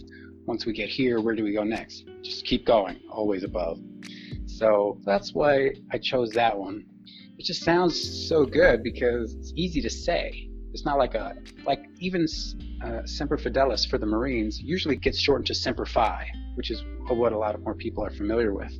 once 0.45 0.65
we 0.65 0.73
get 0.73 0.89
here, 0.89 1.19
where 1.19 1.35
do 1.35 1.43
we 1.43 1.53
go 1.53 1.63
next? 1.63 2.05
Just 2.21 2.45
keep 2.45 2.65
going, 2.65 2.99
always 3.11 3.43
above. 3.43 3.79
So 4.45 4.99
that's 5.03 5.33
why 5.33 5.71
I 5.91 5.97
chose 5.97 6.29
that 6.31 6.57
one. 6.57 6.85
It 7.37 7.45
just 7.45 7.63
sounds 7.63 8.27
so 8.29 8.45
good 8.45 8.83
because 8.83 9.33
it's 9.33 9.51
easy 9.55 9.81
to 9.81 9.89
say. 9.89 10.49
It's 10.71 10.85
not 10.85 10.97
like 10.97 11.15
a 11.15 11.35
like 11.65 11.85
even 11.99 12.27
uh, 12.83 13.05
Semper 13.05 13.37
Fidelis 13.37 13.89
for 13.89 13.97
the 13.97 14.05
Marines 14.05 14.59
usually 14.61 14.95
gets 14.95 15.19
shortened 15.19 15.47
to 15.47 15.55
Semper 15.55 15.85
Fi, 15.85 16.29
which 16.55 16.69
is 16.69 16.83
what 17.07 17.33
a 17.33 17.37
lot 17.37 17.55
of 17.55 17.61
more 17.63 17.75
people 17.75 18.03
are 18.03 18.11
familiar 18.11 18.53
with. 18.53 18.73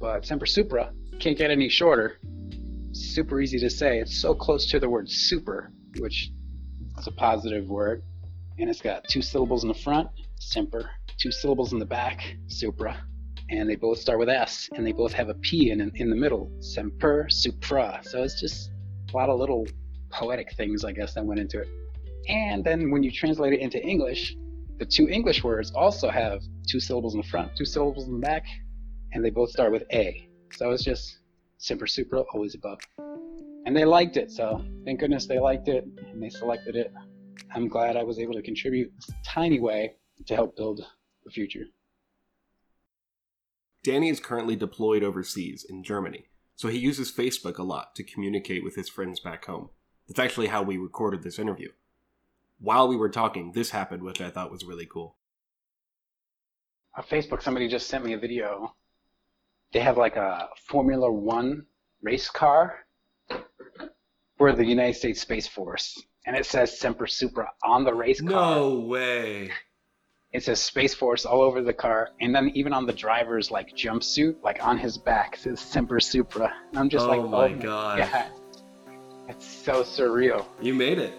But 0.00 0.26
Semper 0.26 0.46
Supra 0.46 0.92
can't 1.20 1.36
get 1.36 1.50
any 1.50 1.68
shorter 1.68 2.18
super 2.92 3.40
easy 3.40 3.58
to 3.58 3.70
say. 3.70 3.98
It's 3.98 4.20
so 4.20 4.34
close 4.34 4.66
to 4.66 4.80
the 4.80 4.88
word 4.88 5.10
super, 5.10 5.72
which 5.98 6.30
is 6.98 7.06
a 7.06 7.12
positive 7.12 7.68
word. 7.68 8.02
And 8.58 8.68
it's 8.68 8.82
got 8.82 9.04
two 9.08 9.22
syllables 9.22 9.62
in 9.62 9.68
the 9.68 9.74
front, 9.74 10.08
semper, 10.38 10.90
two 11.18 11.32
syllables 11.32 11.72
in 11.72 11.78
the 11.78 11.86
back, 11.86 12.36
Supra, 12.48 13.02
and 13.50 13.68
they 13.68 13.76
both 13.76 13.98
start 13.98 14.18
with 14.18 14.28
S, 14.28 14.68
and 14.74 14.86
they 14.86 14.92
both 14.92 15.12
have 15.12 15.28
a 15.28 15.34
P 15.34 15.70
in 15.70 15.80
in 15.94 16.10
the 16.10 16.16
middle, 16.16 16.50
Semper 16.60 17.26
Supra. 17.30 18.00
So 18.02 18.22
it's 18.22 18.40
just 18.40 18.70
a 19.12 19.16
lot 19.16 19.30
of 19.30 19.38
little 19.38 19.66
poetic 20.10 20.52
things, 20.54 20.84
I 20.84 20.92
guess, 20.92 21.14
that 21.14 21.24
went 21.24 21.40
into 21.40 21.60
it. 21.60 21.68
And 22.28 22.62
then 22.62 22.90
when 22.90 23.02
you 23.02 23.10
translate 23.10 23.52
it 23.52 23.60
into 23.60 23.82
English, 23.82 24.36
the 24.78 24.86
two 24.86 25.08
English 25.08 25.42
words 25.42 25.72
also 25.72 26.08
have 26.08 26.42
two 26.68 26.80
syllables 26.80 27.14
in 27.14 27.20
the 27.20 27.26
front, 27.26 27.56
two 27.56 27.64
syllables 27.64 28.06
in 28.06 28.14
the 28.14 28.20
back, 28.20 28.44
and 29.12 29.24
they 29.24 29.30
both 29.30 29.50
start 29.50 29.72
with 29.72 29.84
A. 29.92 30.28
So 30.52 30.70
it's 30.70 30.84
just 30.84 31.18
Semper 31.62 31.86
Supra, 31.86 32.24
always 32.34 32.56
above. 32.56 32.80
And 33.66 33.76
they 33.76 33.84
liked 33.84 34.16
it, 34.16 34.32
so 34.32 34.64
thank 34.84 34.98
goodness 34.98 35.26
they 35.26 35.38
liked 35.38 35.68
it 35.68 35.84
and 36.10 36.20
they 36.20 36.28
selected 36.28 36.74
it. 36.74 36.92
I'm 37.54 37.68
glad 37.68 37.96
I 37.96 38.02
was 38.02 38.18
able 38.18 38.34
to 38.34 38.42
contribute 38.42 38.92
a 39.08 39.12
tiny 39.24 39.60
way 39.60 39.94
to 40.26 40.34
help 40.34 40.56
build 40.56 40.84
the 41.24 41.30
future. 41.30 41.66
Danny 43.84 44.08
is 44.08 44.18
currently 44.18 44.56
deployed 44.56 45.04
overseas 45.04 45.64
in 45.68 45.84
Germany, 45.84 46.26
so 46.56 46.66
he 46.66 46.78
uses 46.78 47.12
Facebook 47.12 47.58
a 47.58 47.62
lot 47.62 47.94
to 47.94 48.02
communicate 48.02 48.64
with 48.64 48.74
his 48.74 48.88
friends 48.88 49.20
back 49.20 49.44
home. 49.44 49.70
That's 50.08 50.18
actually 50.18 50.48
how 50.48 50.64
we 50.64 50.78
recorded 50.78 51.22
this 51.22 51.38
interview. 51.38 51.70
While 52.58 52.88
we 52.88 52.96
were 52.96 53.08
talking, 53.08 53.52
this 53.52 53.70
happened, 53.70 54.02
which 54.02 54.20
I 54.20 54.30
thought 54.30 54.50
was 54.50 54.64
really 54.64 54.86
cool. 54.86 55.16
On 56.96 57.04
Facebook, 57.04 57.40
somebody 57.40 57.68
just 57.68 57.86
sent 57.86 58.04
me 58.04 58.14
a 58.14 58.18
video. 58.18 58.74
They 59.72 59.80
have 59.80 59.96
like 59.96 60.16
a 60.16 60.48
Formula 60.68 61.10
One 61.10 61.64
race 62.02 62.28
car 62.28 62.84
for 64.36 64.52
the 64.52 64.64
United 64.64 64.94
States 64.94 65.20
Space 65.20 65.46
Force, 65.46 66.02
and 66.26 66.36
it 66.36 66.44
says 66.44 66.78
Semper 66.78 67.06
Supra 67.06 67.50
on 67.64 67.84
the 67.84 67.94
race 67.94 68.20
car. 68.20 68.30
No 68.30 68.74
way. 68.80 69.50
It 70.32 70.42
says 70.42 70.60
Space 70.60 70.94
Force 70.94 71.24
all 71.24 71.40
over 71.40 71.62
the 71.62 71.72
car, 71.72 72.10
and 72.20 72.34
then 72.34 72.50
even 72.54 72.72
on 72.72 72.86
the 72.86 72.92
driver's 72.92 73.50
like 73.50 73.74
jumpsuit, 73.74 74.36
like 74.42 74.62
on 74.64 74.76
his 74.76 74.98
back, 74.98 75.36
says 75.36 75.60
Semper 75.60 76.00
Supra. 76.00 76.52
And 76.70 76.78
I'm 76.78 76.88
just 76.90 77.06
oh 77.06 77.08
like, 77.08 77.30
my 77.30 77.54
oh 77.54 77.62
god. 77.62 77.98
yeah, 77.98 78.28
it's 79.28 79.46
so 79.46 79.82
surreal. 79.82 80.44
You 80.60 80.74
made 80.74 80.98
it. 80.98 81.14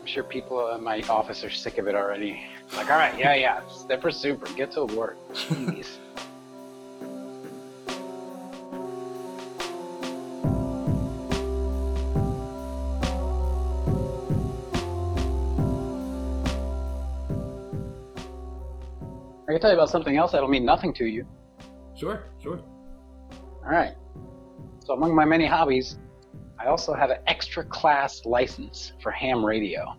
I'm 0.00 0.06
sure 0.06 0.22
people 0.22 0.74
in 0.74 0.82
my 0.82 1.02
office 1.02 1.42
are 1.42 1.50
sick 1.50 1.78
of 1.78 1.88
it 1.88 1.94
already. 1.96 2.40
Like, 2.76 2.90
all 2.90 2.98
right, 2.98 3.18
yeah, 3.18 3.34
yeah, 3.34 3.68
Semper 3.68 4.10
Supra, 4.12 4.48
get 4.54 4.70
to 4.72 4.84
work, 4.84 5.16
jeez. 5.32 5.96
I 19.48 19.52
can 19.52 19.60
tell 19.60 19.70
you 19.70 19.76
about 19.76 19.88
something 19.88 20.16
else 20.16 20.32
that'll 20.32 20.48
mean 20.48 20.64
nothing 20.66 20.92
to 20.94 21.06
you. 21.06 21.26
Sure, 21.96 22.24
sure. 22.42 22.60
All 23.64 23.70
right. 23.70 23.94
So 24.84 24.92
among 24.92 25.14
my 25.14 25.24
many 25.24 25.46
hobbies, 25.46 25.98
I 26.58 26.66
also 26.66 26.92
have 26.92 27.10
an 27.10 27.18
extra 27.26 27.64
class 27.64 28.24
license 28.26 28.92
for 29.02 29.10
ham 29.10 29.44
radio. 29.44 29.96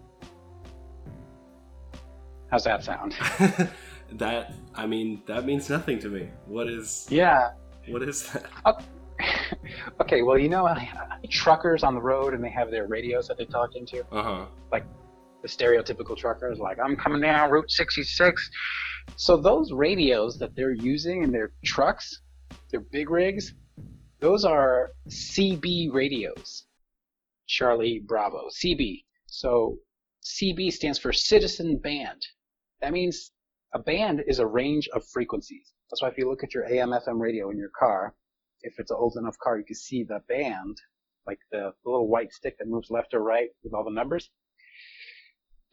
How's 2.52 2.64
that 2.64 2.84
sound? 2.84 3.16
that 4.14 4.54
I 4.76 4.86
mean, 4.86 5.24
that 5.28 5.46
means 5.46 5.70
nothing 5.70 6.00
to 6.00 6.10
me. 6.10 6.30
What 6.46 6.68
is 6.68 7.08
Yeah. 7.10 7.50
what 7.88 8.04
is 8.04 8.32
that? 8.32 8.46
okay, 10.02 10.22
well, 10.22 10.38
you 10.38 10.50
know, 10.50 10.66
uh, 10.68 10.80
truckers 11.30 11.84
on 11.84 11.96
the 11.96 12.02
road 12.02 12.34
and 12.34 12.44
they 12.44 12.50
have 12.50 12.70
their 12.72 12.88
radios 12.88 13.28
that 13.28 13.38
they 13.38 13.46
talk 13.46 13.76
into. 13.76 14.02
Uh-huh. 14.12 14.46
Like 14.72 14.86
the 15.42 15.48
stereotypical 15.48 16.16
truckers, 16.18 16.60
like, 16.60 16.78
I'm 16.84 16.96
coming 16.96 17.22
down 17.22 17.50
Route 17.50 17.70
66. 17.72 18.50
So 19.16 19.38
those 19.38 19.72
radios 19.72 20.38
that 20.40 20.56
they're 20.56 20.74
using 20.74 21.24
in 21.24 21.32
their 21.32 21.52
trucks, 21.64 22.22
their 22.72 22.80
big 22.80 23.10
rigs, 23.10 23.54
those 24.20 24.46
are 24.46 24.92
CB 25.10 25.94
radios. 25.94 26.66
Charlie 27.48 28.00
Bravo, 28.00 28.50
CB. 28.50 29.04
So 29.26 29.78
CB 30.24 30.72
stands 30.72 31.00
for 31.00 31.12
Citizen 31.14 31.78
Band. 31.78 32.22
That 32.82 32.94
means 32.94 33.32
a 33.74 33.80
band 33.80 34.24
is 34.28 34.40
a 34.40 34.48
range 34.48 34.88
of 34.94 35.06
frequencies. 35.06 35.74
That's 35.90 36.02
why 36.02 36.10
if 36.10 36.18
you 36.18 36.30
look 36.30 36.44
at 36.44 36.54
your 36.54 36.72
AM 36.72 36.90
FM 36.90 37.20
radio 37.20 37.50
in 37.50 37.58
your 37.58 37.72
car, 37.78 38.16
if 38.62 38.80
it's 38.80 38.92
an 38.92 38.98
old 39.00 39.16
enough 39.18 39.38
car, 39.40 39.58
you 39.58 39.66
can 39.66 39.76
see 39.76 40.04
the 40.04 40.22
band, 40.28 40.78
like 41.26 41.40
the, 41.52 41.74
the 41.84 41.90
little 41.90 42.08
white 42.08 42.34
stick 42.34 42.58
that 42.60 42.68
moves 42.68 42.90
left 42.90 43.14
or 43.14 43.22
right 43.22 43.50
with 43.64 43.74
all 43.74 43.84
the 43.84 43.92
numbers. 43.92 44.30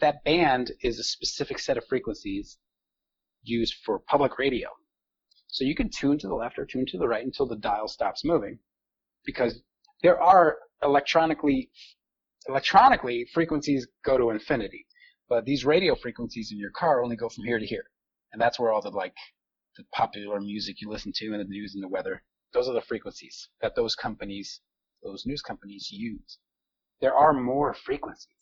That 0.00 0.24
band 0.24 0.72
is 0.82 0.98
a 0.98 1.04
specific 1.04 1.58
set 1.58 1.78
of 1.78 1.86
frequencies 1.86 2.58
used 3.46 3.74
for 3.84 3.98
public 4.00 4.38
radio. 4.38 4.68
So 5.48 5.64
you 5.64 5.74
can 5.74 5.88
tune 5.88 6.18
to 6.18 6.28
the 6.28 6.34
left 6.34 6.58
or 6.58 6.66
tune 6.66 6.86
to 6.86 6.98
the 6.98 7.08
right 7.08 7.24
until 7.24 7.46
the 7.46 7.56
dial 7.56 7.88
stops 7.88 8.24
moving. 8.24 8.58
Because 9.24 9.60
there 10.02 10.20
are 10.20 10.58
electronically, 10.82 11.70
electronically 12.48 13.26
frequencies 13.32 13.86
go 14.04 14.18
to 14.18 14.30
infinity. 14.30 14.86
But 15.28 15.44
these 15.44 15.64
radio 15.64 15.94
frequencies 15.94 16.50
in 16.52 16.58
your 16.58 16.70
car 16.70 17.02
only 17.02 17.16
go 17.16 17.28
from 17.28 17.44
here 17.44 17.58
to 17.58 17.66
here. 17.66 17.84
And 18.32 18.40
that's 18.40 18.58
where 18.58 18.72
all 18.72 18.82
the 18.82 18.90
like, 18.90 19.14
the 19.76 19.84
popular 19.92 20.40
music 20.40 20.80
you 20.80 20.88
listen 20.88 21.12
to 21.16 21.32
and 21.32 21.40
the 21.40 21.44
news 21.44 21.74
and 21.74 21.82
the 21.82 21.88
weather, 21.88 22.22
those 22.52 22.68
are 22.68 22.74
the 22.74 22.80
frequencies 22.80 23.48
that 23.60 23.74
those 23.74 23.94
companies, 23.94 24.60
those 25.02 25.26
news 25.26 25.42
companies 25.42 25.88
use. 25.90 26.38
There 27.00 27.14
are 27.14 27.32
more 27.32 27.74
frequencies. 27.74 28.32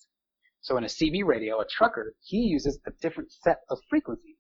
So 0.60 0.76
in 0.76 0.84
a 0.84 0.88
CB 0.88 1.24
radio, 1.24 1.60
a 1.60 1.66
trucker, 1.66 2.14
he 2.22 2.38
uses 2.38 2.78
a 2.86 2.90
different 3.02 3.32
set 3.32 3.60
of 3.70 3.78
frequencies. 3.90 4.36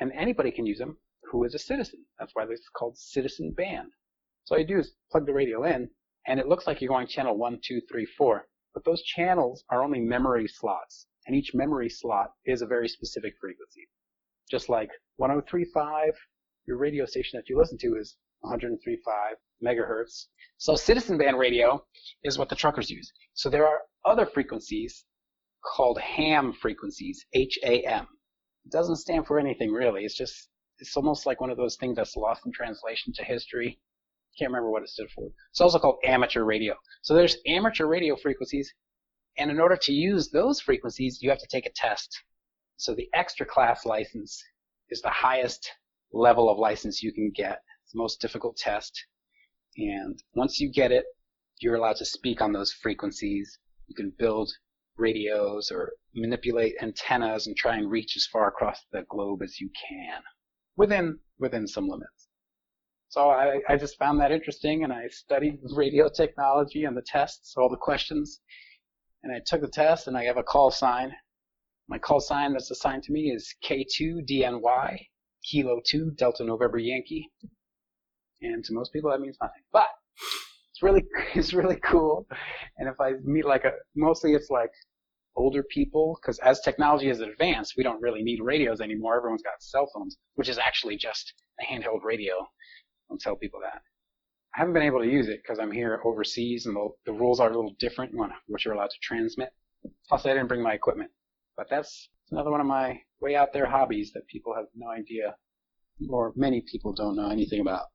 And 0.00 0.12
anybody 0.12 0.50
can 0.50 0.66
use 0.66 0.78
them 0.78 0.96
who 1.30 1.44
is 1.44 1.54
a 1.54 1.58
citizen. 1.58 2.04
That's 2.18 2.34
why 2.34 2.44
it's 2.44 2.68
called 2.76 2.96
citizen 2.98 3.52
band. 3.52 3.92
So 4.44 4.54
all 4.54 4.60
you 4.60 4.66
do 4.66 4.78
is 4.78 4.94
plug 5.10 5.26
the 5.26 5.32
radio 5.32 5.64
in, 5.64 5.88
and 6.26 6.40
it 6.40 6.48
looks 6.48 6.66
like 6.66 6.80
you're 6.80 6.88
going 6.88 7.06
channel 7.06 7.36
one, 7.36 7.58
two, 7.62 7.80
three, 7.90 8.06
four. 8.06 8.48
But 8.74 8.84
those 8.84 9.02
channels 9.02 9.64
are 9.70 9.82
only 9.82 10.00
memory 10.00 10.48
slots, 10.48 11.06
and 11.26 11.36
each 11.36 11.54
memory 11.54 11.88
slot 11.88 12.32
is 12.44 12.62
a 12.62 12.66
very 12.66 12.88
specific 12.88 13.34
frequency. 13.40 13.88
Just 14.50 14.68
like 14.68 14.90
103.5, 15.20 16.12
your 16.66 16.76
radio 16.76 17.06
station 17.06 17.38
that 17.38 17.48
you 17.48 17.58
listen 17.58 17.78
to 17.78 17.96
is 17.96 18.16
103.5 18.44 18.78
megahertz. 19.62 20.26
So 20.58 20.74
citizen 20.74 21.18
band 21.18 21.38
radio 21.38 21.84
is 22.24 22.38
what 22.38 22.48
the 22.48 22.56
truckers 22.56 22.90
use. 22.90 23.12
So 23.34 23.48
there 23.48 23.66
are 23.66 23.80
other 24.04 24.26
frequencies 24.26 25.04
called 25.64 25.98
ham 26.00 26.52
frequencies, 26.52 27.24
H-A-M. 27.32 28.06
Doesn't 28.70 28.96
stand 28.96 29.26
for 29.26 29.38
anything 29.38 29.70
really. 29.72 30.04
It's 30.04 30.16
just 30.16 30.48
it's 30.78 30.96
almost 30.96 31.26
like 31.26 31.40
one 31.40 31.50
of 31.50 31.56
those 31.56 31.76
things 31.76 31.96
that's 31.96 32.16
lost 32.16 32.46
in 32.46 32.52
translation 32.52 33.12
to 33.14 33.24
history. 33.24 33.78
Can't 34.38 34.50
remember 34.50 34.70
what 34.70 34.82
it 34.82 34.88
stood 34.88 35.10
for. 35.10 35.28
It's 35.50 35.60
also 35.60 35.78
called 35.78 35.98
amateur 36.04 36.44
radio. 36.44 36.74
So 37.02 37.14
there's 37.14 37.36
amateur 37.46 37.86
radio 37.86 38.16
frequencies, 38.16 38.72
and 39.36 39.50
in 39.50 39.60
order 39.60 39.76
to 39.76 39.92
use 39.92 40.30
those 40.30 40.60
frequencies, 40.60 41.18
you 41.20 41.30
have 41.30 41.38
to 41.38 41.46
take 41.48 41.66
a 41.66 41.72
test. 41.74 42.22
So 42.76 42.94
the 42.94 43.08
extra 43.14 43.46
class 43.46 43.84
license 43.84 44.42
is 44.90 45.02
the 45.02 45.10
highest 45.10 45.70
level 46.12 46.50
of 46.50 46.58
license 46.58 47.02
you 47.02 47.12
can 47.12 47.30
get. 47.30 47.60
It's 47.84 47.92
the 47.92 47.98
most 47.98 48.20
difficult 48.20 48.56
test. 48.56 49.06
And 49.76 50.22
once 50.34 50.60
you 50.60 50.70
get 50.70 50.92
it, 50.92 51.04
you're 51.60 51.76
allowed 51.76 51.96
to 51.96 52.04
speak 52.04 52.42
on 52.42 52.52
those 52.52 52.72
frequencies. 52.72 53.58
You 53.86 53.94
can 53.94 54.12
build 54.18 54.50
radios 54.96 55.70
or 55.70 55.92
manipulate 56.14 56.74
antennas 56.82 57.46
and 57.46 57.56
try 57.56 57.76
and 57.76 57.90
reach 57.90 58.16
as 58.16 58.26
far 58.26 58.48
across 58.48 58.80
the 58.92 59.02
globe 59.08 59.42
as 59.42 59.60
you 59.60 59.70
can 59.88 60.20
within 60.76 61.18
within 61.38 61.66
some 61.66 61.88
limits. 61.88 62.28
So 63.08 63.28
I, 63.28 63.60
I 63.68 63.76
just 63.76 63.98
found 63.98 64.20
that 64.20 64.32
interesting 64.32 64.84
and 64.84 64.92
I 64.92 65.06
studied 65.08 65.58
radio 65.74 66.08
technology 66.08 66.84
and 66.84 66.96
the 66.96 67.02
tests, 67.02 67.54
all 67.58 67.68
the 67.68 67.76
questions, 67.76 68.40
and 69.22 69.34
I 69.34 69.40
took 69.44 69.60
the 69.60 69.68
test 69.68 70.06
and 70.06 70.16
I 70.16 70.24
have 70.24 70.38
a 70.38 70.42
call 70.42 70.70
sign. 70.70 71.12
My 71.88 71.98
call 71.98 72.20
sign 72.20 72.54
that's 72.54 72.70
assigned 72.70 73.02
to 73.04 73.12
me 73.12 73.30
is 73.30 73.54
K2DNY, 73.68 74.98
Kilo 75.44 75.80
2, 75.86 76.12
Delta 76.12 76.44
November 76.44 76.78
Yankee. 76.78 77.28
And 78.40 78.64
to 78.64 78.72
most 78.72 78.92
people 78.92 79.10
that 79.10 79.20
means 79.20 79.36
nothing. 79.42 79.62
But 79.72 79.88
it's 80.70 80.82
really 80.82 81.04
it's 81.34 81.52
really 81.52 81.76
cool. 81.84 82.26
And 82.78 82.88
if 82.88 82.98
I 83.00 83.12
meet 83.24 83.44
like 83.44 83.64
a 83.64 83.72
mostly 83.94 84.32
it's 84.32 84.48
like 84.48 84.70
older 85.36 85.62
people 85.62 86.18
because 86.20 86.38
as 86.40 86.60
technology 86.60 87.08
has 87.08 87.20
advanced, 87.20 87.74
we 87.76 87.82
don't 87.82 88.00
really 88.00 88.22
need 88.22 88.40
radios 88.42 88.80
anymore. 88.80 89.16
Everyone's 89.16 89.42
got 89.42 89.62
cell 89.62 89.88
phones, 89.94 90.16
which 90.34 90.48
is 90.48 90.58
actually 90.58 90.96
just 90.96 91.32
a 91.60 91.72
handheld 91.72 92.02
radio. 92.02 92.34
I'll 93.10 93.18
tell 93.18 93.36
people 93.36 93.60
that. 93.60 93.82
I 94.54 94.58
haven't 94.58 94.74
been 94.74 94.82
able 94.82 95.00
to 95.00 95.10
use 95.10 95.28
it 95.28 95.40
because 95.42 95.58
I'm 95.58 95.72
here 95.72 96.00
overseas 96.04 96.66
and 96.66 96.76
the, 96.76 96.88
the 97.06 97.12
rules 97.12 97.40
are 97.40 97.50
a 97.50 97.54
little 97.54 97.74
different 97.78 98.12
on 98.18 98.30
what 98.46 98.64
you're 98.64 98.74
allowed 98.74 98.90
to 98.90 98.98
transmit. 99.02 99.48
Plus, 100.08 100.26
I 100.26 100.34
didn't 100.34 100.48
bring 100.48 100.62
my 100.62 100.74
equipment. 100.74 101.10
But 101.56 101.68
that's 101.70 102.10
another 102.30 102.50
one 102.50 102.60
of 102.60 102.66
my 102.66 103.00
way 103.20 103.34
out 103.34 103.52
there 103.52 103.66
hobbies 103.66 104.12
that 104.12 104.26
people 104.26 104.54
have 104.54 104.66
no 104.74 104.88
idea, 104.88 105.36
or 106.08 106.32
many 106.36 106.62
people 106.70 106.92
don't 106.92 107.16
know 107.16 107.30
anything 107.30 107.60
about. 107.60 107.86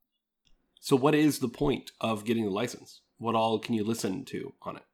So 0.80 0.96
what 0.96 1.14
is 1.14 1.38
the 1.38 1.48
point 1.48 1.90
of 2.00 2.24
getting 2.24 2.44
the 2.44 2.50
license? 2.50 3.02
What 3.18 3.34
all 3.34 3.58
can 3.58 3.74
you 3.74 3.84
listen 3.84 4.24
to 4.26 4.54
on 4.62 4.76
it? 4.76 4.84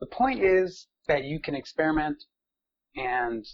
The 0.00 0.06
point 0.06 0.42
is 0.42 0.86
that 1.08 1.24
you 1.24 1.40
can 1.40 1.54
experiment 1.54 2.22
and 2.96 3.44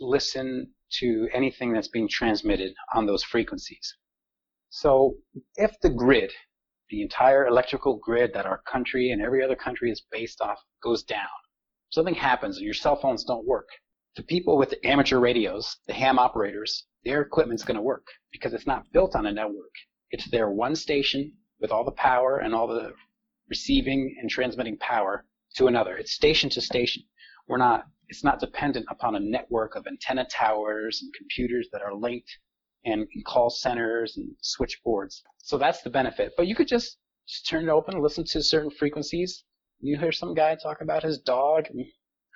listen 0.00 0.72
to 0.90 1.28
anything 1.32 1.72
that's 1.72 1.88
being 1.88 2.08
transmitted 2.08 2.74
on 2.94 3.06
those 3.06 3.22
frequencies. 3.22 3.94
So 4.70 5.16
if 5.56 5.72
the 5.80 5.90
grid, 5.90 6.32
the 6.90 7.02
entire 7.02 7.46
electrical 7.46 7.96
grid 7.96 8.32
that 8.34 8.46
our 8.46 8.62
country 8.62 9.10
and 9.10 9.22
every 9.22 9.42
other 9.42 9.56
country 9.56 9.90
is 9.90 10.02
based 10.10 10.40
off 10.40 10.58
goes 10.82 11.02
down, 11.02 11.28
something 11.90 12.14
happens 12.14 12.56
and 12.56 12.64
your 12.64 12.74
cell 12.74 12.96
phones 12.96 13.24
don't 13.24 13.46
work, 13.46 13.68
the 14.16 14.22
people 14.22 14.58
with 14.58 14.70
the 14.70 14.86
amateur 14.86 15.18
radios, 15.18 15.76
the 15.86 15.92
ham 15.92 16.18
operators, 16.18 16.86
their 17.04 17.20
equipment's 17.20 17.64
going 17.64 17.76
to 17.76 17.82
work 17.82 18.06
because 18.32 18.52
it's 18.52 18.66
not 18.66 18.90
built 18.92 19.14
on 19.14 19.26
a 19.26 19.32
network. 19.32 19.74
It's 20.10 20.30
their 20.30 20.50
one 20.50 20.74
station 20.74 21.32
with 21.60 21.70
all 21.70 21.84
the 21.84 21.92
power 21.92 22.38
and 22.38 22.54
all 22.54 22.66
the 22.66 22.92
receiving 23.48 24.16
and 24.20 24.28
transmitting 24.28 24.76
power 24.78 25.24
to 25.58 25.66
another. 25.66 25.96
It's 25.96 26.12
station 26.12 26.48
to 26.50 26.60
station. 26.60 27.02
We're 27.48 27.58
not, 27.58 27.84
it's 28.08 28.24
not 28.24 28.40
dependent 28.40 28.86
upon 28.90 29.16
a 29.16 29.20
network 29.20 29.76
of 29.76 29.86
antenna 29.86 30.24
towers 30.24 31.00
and 31.02 31.12
computers 31.14 31.68
that 31.72 31.82
are 31.82 31.94
linked 31.94 32.30
and 32.84 33.06
call 33.26 33.50
centers 33.50 34.16
and 34.16 34.30
switchboards. 34.40 35.22
So 35.38 35.58
that's 35.58 35.82
the 35.82 35.90
benefit. 35.90 36.32
But 36.36 36.46
you 36.46 36.54
could 36.54 36.68
just, 36.68 36.96
just 37.26 37.46
turn 37.48 37.64
it 37.64 37.70
open, 37.70 38.00
listen 38.00 38.24
to 38.24 38.42
certain 38.42 38.70
frequencies. 38.70 39.44
You 39.80 39.98
hear 39.98 40.12
some 40.12 40.34
guy 40.34 40.56
talk 40.56 40.80
about 40.80 41.02
his 41.02 41.18
dog 41.18 41.66
and 41.70 41.84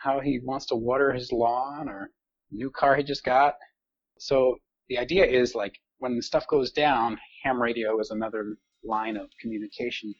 how 0.02 0.20
he 0.20 0.40
wants 0.42 0.66
to 0.66 0.76
water 0.76 1.12
his 1.12 1.32
lawn 1.32 1.88
or 1.88 2.10
new 2.50 2.70
car 2.70 2.96
he 2.96 3.02
just 3.02 3.24
got. 3.24 3.54
So 4.18 4.56
the 4.88 4.98
idea 4.98 5.24
is 5.24 5.54
like 5.54 5.78
when 5.98 6.20
stuff 6.20 6.46
goes 6.48 6.72
down, 6.72 7.18
ham 7.44 7.62
radio 7.62 7.98
is 8.00 8.10
another 8.10 8.56
line 8.84 9.16
of 9.16 9.28
communication. 9.40 10.12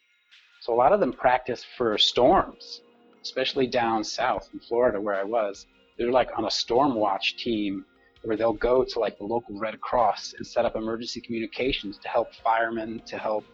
So 0.61 0.73
a 0.73 0.77
lot 0.77 0.93
of 0.93 1.01
them 1.01 1.13
practice 1.13 1.65
for 1.77 1.99
storms, 1.99 2.83
especially 3.23 3.67
down 3.67 4.03
south 4.05 4.49
in 4.53 4.61
Florida 4.61 5.01
where 5.01 5.15
I 5.15 5.25
was. 5.25 5.67
They're 5.97 6.11
like 6.11 6.31
on 6.37 6.47
a 6.47 6.51
storm 6.51 6.95
watch 6.95 7.37
team 7.37 7.85
where 8.23 8.37
they'll 8.37 8.53
go 8.53 8.85
to 8.85 8.99
like 8.99 9.19
the 9.19 9.25
local 9.25 9.59
Red 9.59 9.81
Cross 9.81 10.35
and 10.37 10.47
set 10.47 10.65
up 10.65 10.77
emergency 10.77 11.21
communications 11.21 11.99
to 11.99 12.09
help 12.09 12.35
firemen, 12.35 13.01
to 13.07 13.19
help 13.19 13.45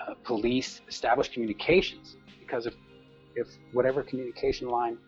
uh, 0.00 0.14
police 0.24 0.80
establish 0.88 1.32
communications. 1.32 2.16
Because 2.38 2.66
if 2.66 2.74
if 3.36 3.48
whatever 3.72 4.02
communication 4.02 4.68
line 4.68 4.98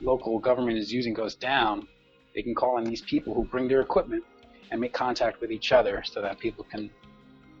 local 0.00 0.38
government 0.38 0.78
is 0.78 0.90
using 0.92 1.12
goes 1.12 1.34
down, 1.34 1.86
they 2.34 2.42
can 2.42 2.54
call 2.54 2.76
on 2.76 2.84
these 2.84 3.02
people 3.02 3.34
who 3.34 3.44
bring 3.44 3.68
their 3.68 3.80
equipment 3.80 4.24
and 4.70 4.80
make 4.80 4.94
contact 4.94 5.40
with 5.40 5.50
each 5.50 5.72
other 5.72 6.02
so 6.04 6.22
that 6.22 6.38
people 6.38 6.64
can 6.64 6.90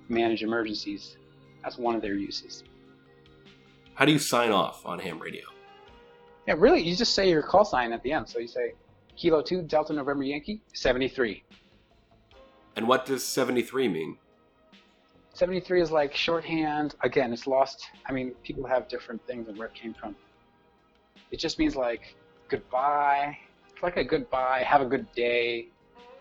manage 0.08 0.42
emergencies. 0.42 1.16
That's 1.62 1.76
one 1.76 1.94
of 1.94 2.02
their 2.02 2.14
uses. 2.14 2.64
How 3.94 4.04
do 4.06 4.12
you 4.12 4.18
sign 4.18 4.50
off 4.50 4.86
on 4.86 4.98
ham 4.98 5.18
radio? 5.18 5.44
Yeah, 6.46 6.54
really, 6.58 6.80
you 6.80 6.96
just 6.96 7.14
say 7.14 7.28
your 7.28 7.42
call 7.42 7.64
sign 7.64 7.92
at 7.92 8.02
the 8.02 8.12
end. 8.12 8.28
So 8.28 8.38
you 8.38 8.48
say 8.48 8.74
Kilo 9.16 9.42
2 9.42 9.62
Delta 9.62 9.92
November 9.92 10.24
Yankee 10.24 10.62
73. 10.72 11.42
And 12.76 12.88
what 12.88 13.04
does 13.04 13.24
73 13.24 13.88
mean? 13.88 14.16
73 15.34 15.82
is 15.82 15.90
like 15.90 16.14
shorthand. 16.14 16.94
Again, 17.02 17.32
it's 17.32 17.46
lost. 17.46 17.86
I 18.06 18.12
mean, 18.12 18.32
people 18.42 18.66
have 18.66 18.88
different 18.88 19.24
things 19.26 19.48
and 19.48 19.56
where 19.56 19.68
it 19.68 19.74
came 19.74 19.94
from. 19.94 20.16
It 21.30 21.38
just 21.38 21.58
means 21.58 21.76
like 21.76 22.16
goodbye. 22.48 23.36
It's 23.70 23.82
like 23.82 23.96
a 23.96 24.04
goodbye, 24.04 24.62
have 24.66 24.80
a 24.80 24.86
good 24.86 25.10
day. 25.12 25.68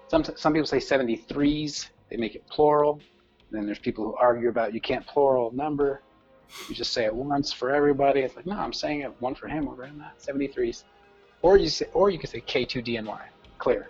Some, 0.08 0.24
some 0.24 0.54
people 0.54 0.68
say 0.68 0.78
73s, 0.78 1.90
they 2.10 2.18
make 2.18 2.36
it 2.36 2.48
plural. 2.48 3.00
Then 3.52 3.66
there's 3.66 3.80
people 3.80 4.06
who 4.06 4.16
argue 4.16 4.50
about 4.50 4.74
you 4.74 4.82
can't 4.82 5.06
plural 5.08 5.52
number. 5.54 6.02
You 6.68 6.76
just 6.76 6.94
say 6.94 7.06
it 7.06 7.14
once 7.14 7.52
for 7.52 7.74
everybody. 7.74 8.22
It's 8.22 8.36
like, 8.36 8.46
no, 8.46 8.56
I'm 8.56 8.74
saying 8.74 9.02
it 9.02 9.14
one 9.20 9.36
for 9.36 9.48
him, 9.48 9.68
over 9.68 9.86
in 9.86 9.98
that. 10.00 10.20
73s. 10.20 10.84
Or 11.42 11.58
you 11.58 11.70
say, 11.70 11.88
or 11.94 12.10
you 12.10 12.20
can 12.20 12.30
say 12.30 12.42
K2DNY. 12.42 13.22
Clear. 13.58 13.90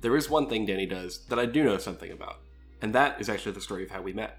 There 0.00 0.16
is 0.16 0.30
one 0.30 0.48
thing 0.48 0.66
Danny 0.66 0.86
does 0.86 1.24
that 1.26 1.38
I 1.38 1.46
do 1.46 1.64
know 1.64 1.78
something 1.78 2.12
about, 2.12 2.36
and 2.80 2.94
that 2.94 3.20
is 3.20 3.28
actually 3.28 3.52
the 3.52 3.60
story 3.60 3.82
of 3.82 3.90
how 3.90 4.02
we 4.02 4.12
met. 4.12 4.38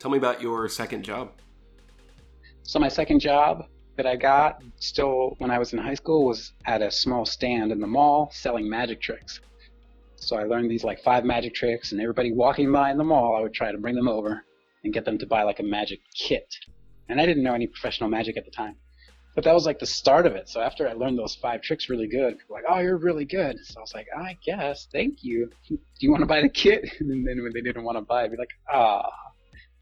Tell 0.00 0.10
me 0.10 0.16
about 0.16 0.40
your 0.40 0.66
second 0.70 1.04
job. 1.04 1.30
So 2.62 2.78
my 2.78 2.88
second 2.88 3.20
job 3.20 3.66
that 3.98 4.06
I 4.06 4.16
got 4.16 4.62
still 4.76 5.34
when 5.38 5.50
I 5.50 5.58
was 5.58 5.74
in 5.74 5.78
high 5.78 5.94
school 5.94 6.24
was 6.24 6.54
at 6.64 6.80
a 6.80 6.90
small 6.90 7.26
stand 7.26 7.70
in 7.70 7.80
the 7.80 7.86
mall 7.86 8.30
selling 8.32 8.66
magic 8.66 9.02
tricks. 9.02 9.40
So 10.16 10.36
I 10.36 10.44
learned 10.44 10.70
these 10.70 10.84
like 10.84 11.02
five 11.02 11.26
magic 11.26 11.54
tricks 11.54 11.92
and 11.92 12.00
everybody 12.00 12.32
walking 12.32 12.72
by 12.72 12.90
in 12.90 12.96
the 12.96 13.04
mall 13.04 13.36
I 13.36 13.42
would 13.42 13.52
try 13.52 13.72
to 13.72 13.76
bring 13.76 13.94
them 13.94 14.08
over 14.08 14.42
and 14.84 14.94
get 14.94 15.04
them 15.04 15.18
to 15.18 15.26
buy 15.26 15.42
like 15.42 15.60
a 15.60 15.64
magic 15.64 16.00
kit. 16.14 16.56
And 17.10 17.20
I 17.20 17.26
didn't 17.26 17.42
know 17.42 17.52
any 17.52 17.66
professional 17.66 18.08
magic 18.08 18.38
at 18.38 18.46
the 18.46 18.50
time. 18.50 18.76
But 19.34 19.44
that 19.44 19.52
was 19.52 19.66
like 19.66 19.80
the 19.80 19.86
start 19.86 20.24
of 20.24 20.34
it. 20.34 20.48
So 20.48 20.62
after 20.62 20.88
I 20.88 20.94
learned 20.94 21.18
those 21.18 21.34
five 21.34 21.60
tricks 21.60 21.90
really 21.90 22.08
good, 22.08 22.38
like, 22.48 22.64
oh, 22.66 22.78
you're 22.78 22.96
really 22.96 23.26
good. 23.26 23.58
So 23.64 23.78
I 23.78 23.80
was 23.82 23.92
like, 23.94 24.06
I 24.16 24.38
guess, 24.44 24.88
thank 24.90 25.22
you. 25.22 25.50
Do 25.68 25.76
you 25.98 26.10
want 26.10 26.22
to 26.22 26.26
buy 26.26 26.40
the 26.40 26.48
kit? 26.48 26.90
And 27.00 27.10
then 27.26 27.42
when 27.42 27.52
they 27.52 27.60
didn't 27.60 27.84
want 27.84 27.98
to 27.98 28.02
buy 28.02 28.22
it, 28.22 28.24
I'd 28.24 28.30
be 28.30 28.38
like, 28.38 28.50
ah, 28.72 29.10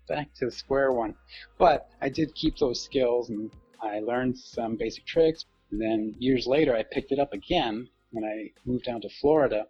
back 0.08 0.34
to 0.34 0.46
the 0.46 0.50
square 0.50 0.92
one. 0.92 1.14
But 1.58 1.88
I 2.00 2.08
did 2.08 2.34
keep 2.34 2.56
those 2.58 2.82
skills 2.82 3.30
and 3.30 3.50
I 3.80 4.00
learned 4.00 4.38
some 4.38 4.76
basic 4.76 5.06
tricks. 5.06 5.44
And 5.70 5.80
then 5.80 6.14
years 6.18 6.46
later, 6.46 6.74
I 6.74 6.82
picked 6.82 7.12
it 7.12 7.18
up 7.18 7.32
again 7.32 7.88
when 8.10 8.24
I 8.24 8.50
moved 8.64 8.84
down 8.84 9.02
to 9.02 9.08
Florida, 9.20 9.66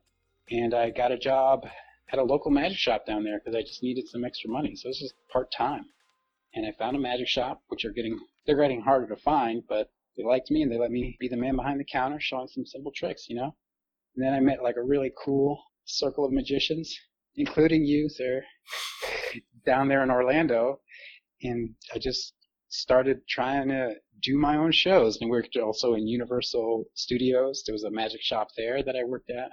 and 0.51 0.73
I 0.73 0.91
got 0.91 1.13
a 1.13 1.19
job 1.19 1.67
at 2.13 2.19
a 2.19 2.23
local 2.23 2.51
magic 2.51 2.79
shop 2.79 3.05
down 3.05 3.25
there 3.25 3.39
because 3.39 3.57
I 3.57 3.63
just 3.63 3.83
needed 3.83 4.09
some 4.09 4.25
extra 4.25 4.49
money. 4.49 4.77
So 4.77 4.89
it 4.89 4.97
was 5.01 5.13
part 5.31 5.53
time. 5.53 5.87
And 6.55 6.65
I 6.65 6.73
found 6.73 6.97
a 6.97 7.01
magic 7.01 7.29
shop, 7.29 7.63
which 7.69 7.85
are 7.85 7.91
getting 7.91 8.19
they're 8.47 8.57
getting 8.57 8.81
harder 8.81 9.07
to 9.09 9.21
find, 9.21 9.63
but 9.69 9.91
they 10.17 10.25
liked 10.25 10.51
me 10.51 10.63
and 10.63 10.73
they 10.73 10.79
let 10.79 10.91
me 10.91 11.17
be 11.21 11.29
the 11.29 11.37
man 11.37 11.57
behind 11.57 11.79
the 11.79 11.85
counter 11.85 12.19
showing 12.19 12.49
some 12.49 12.65
simple 12.65 12.93
tricks, 12.93 13.29
you 13.29 13.37
know. 13.37 13.55
And 14.17 14.25
then 14.25 14.33
I 14.33 14.41
met 14.41 14.63
like 14.63 14.77
a 14.77 14.83
really 14.83 15.13
cool 15.23 15.63
circle 15.85 16.25
of 16.25 16.33
magicians, 16.33 16.99
including 17.37 17.85
you, 17.85 18.09
sir, 18.09 18.43
down 19.65 19.89
there 19.89 20.03
in 20.03 20.11
Orlando, 20.11 20.81
and 21.43 21.75
I 21.95 21.99
just 21.99 22.35
started 22.69 23.27
trying 23.29 23.69
to 23.69 23.95
do 24.23 24.37
my 24.37 24.57
own 24.57 24.73
shows 24.73 25.19
and 25.21 25.31
worked 25.31 25.57
also 25.57 25.95
in 25.95 26.07
Universal 26.07 26.85
Studios. 26.95 27.63
There 27.65 27.73
was 27.73 27.85
a 27.85 27.91
magic 27.91 28.21
shop 28.23 28.49
there 28.57 28.83
that 28.83 28.97
I 28.97 29.05
worked 29.05 29.31
at, 29.31 29.51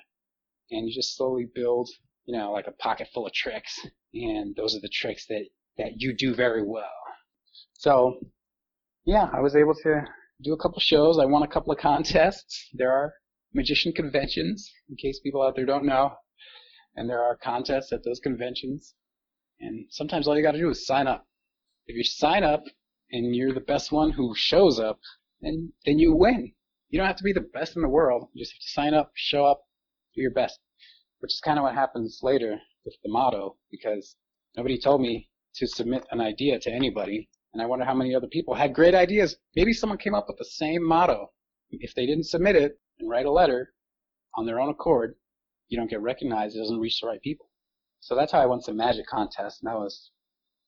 and 0.72 0.88
you 0.88 0.94
just 0.94 1.16
slowly 1.16 1.48
build, 1.54 1.90
you 2.26 2.38
know, 2.38 2.52
like 2.52 2.68
a 2.68 2.72
pocket 2.72 3.08
full 3.14 3.28
of 3.28 3.34
tricks, 3.34 3.80
and 4.14 4.56
those 4.56 4.76
are 4.76 4.82
the 4.82 4.90
tricks 4.90 5.26
that 5.28 5.46
that 5.78 6.00
you 6.02 6.14
do 6.14 6.34
very 6.34 6.64
well. 6.64 6.86
So, 7.74 8.20
yeah, 9.06 9.30
I 9.34 9.42
was 9.42 9.56
able 9.56 9.76
to 9.84 10.06
do 10.42 10.54
a 10.54 10.58
couple 10.58 10.80
shows. 10.80 11.20
I 11.20 11.26
won 11.26 11.44
a 11.44 11.48
couple 11.48 11.74
of 11.74 11.80
contests. 11.80 12.70
There 12.74 12.92
are 12.92 13.14
magician 13.54 13.92
conventions, 13.94 14.72
in 14.90 14.96
case 14.96 15.20
people 15.20 15.42
out 15.42 15.56
there 15.56 15.66
don't 15.66 15.86
know, 15.86 16.14
and 16.96 17.10
there 17.10 17.22
are 17.22 17.38
contests 17.38 17.92
at 17.92 18.04
those 18.04 18.20
conventions. 18.20 18.96
And 19.60 19.86
sometimes 19.90 20.28
all 20.28 20.36
you 20.36 20.44
got 20.44 20.52
to 20.52 20.60
do 20.60 20.70
is 20.70 20.86
sign 20.86 21.08
up. 21.08 21.26
If 21.88 21.96
you 21.96 22.04
sign 22.04 22.44
up 22.44 22.64
and 23.12 23.36
you're 23.36 23.54
the 23.54 23.60
best 23.60 23.92
one 23.92 24.12
who 24.12 24.34
shows 24.36 24.80
up, 24.80 25.00
then 25.42 25.72
then 25.86 26.00
you 26.00 26.16
win. 26.16 26.54
You 26.90 27.00
don't 27.00 27.08
have 27.08 27.18
to 27.18 27.24
be 27.24 27.34
the 27.34 27.50
best 27.54 27.76
in 27.76 27.82
the 27.82 27.90
world. 27.90 28.30
You 28.34 28.44
just 28.44 28.54
have 28.54 28.60
to 28.60 28.70
sign 28.70 28.94
up, 28.94 29.12
show 29.16 29.46
up, 29.46 29.62
do 30.16 30.22
your 30.22 30.32
best. 30.32 30.60
Which 31.20 31.34
is 31.34 31.42
kind 31.42 31.58
of 31.58 31.64
what 31.64 31.74
happens 31.74 32.20
later 32.22 32.60
with 32.86 32.96
the 33.04 33.12
motto, 33.12 33.58
because 33.72 34.16
nobody 34.56 34.80
told 34.80 35.02
me 35.02 35.30
to 35.56 35.68
submit 35.68 36.06
an 36.12 36.22
idea 36.22 36.60
to 36.60 36.72
anybody, 36.72 37.30
and 37.54 37.62
I 37.62 37.66
wonder 37.66 37.86
how 37.86 37.94
many 37.94 38.14
other 38.14 38.28
people 38.28 38.54
had 38.54 38.76
great 38.76 38.94
ideas. 38.94 39.38
Maybe 39.56 39.74
someone 39.74 39.98
came 39.98 40.14
up 40.14 40.28
with 40.28 40.38
the 40.38 40.46
same 40.46 40.84
motto. 40.86 41.32
If 41.72 41.96
they 41.96 42.06
didn't 42.06 42.26
submit 42.26 42.56
it 42.56 42.80
and 43.00 43.10
write 43.10 43.26
a 43.26 43.32
letter 43.32 43.74
on 44.36 44.46
their 44.46 44.60
own 44.60 44.70
accord, 44.70 45.16
you 45.68 45.78
don't 45.78 45.90
get 45.90 46.02
recognized. 46.02 46.56
It 46.56 46.60
doesn't 46.60 46.80
reach 46.80 47.00
the 47.02 47.08
right 47.08 47.22
people. 47.22 47.50
So 48.06 48.14
that's 48.14 48.32
how 48.32 48.40
I 48.40 48.46
won 48.46 48.62
some 48.62 48.78
magic 48.78 49.08
contests, 49.08 49.64
and 49.64 49.68
that 49.68 49.80
was 49.80 50.12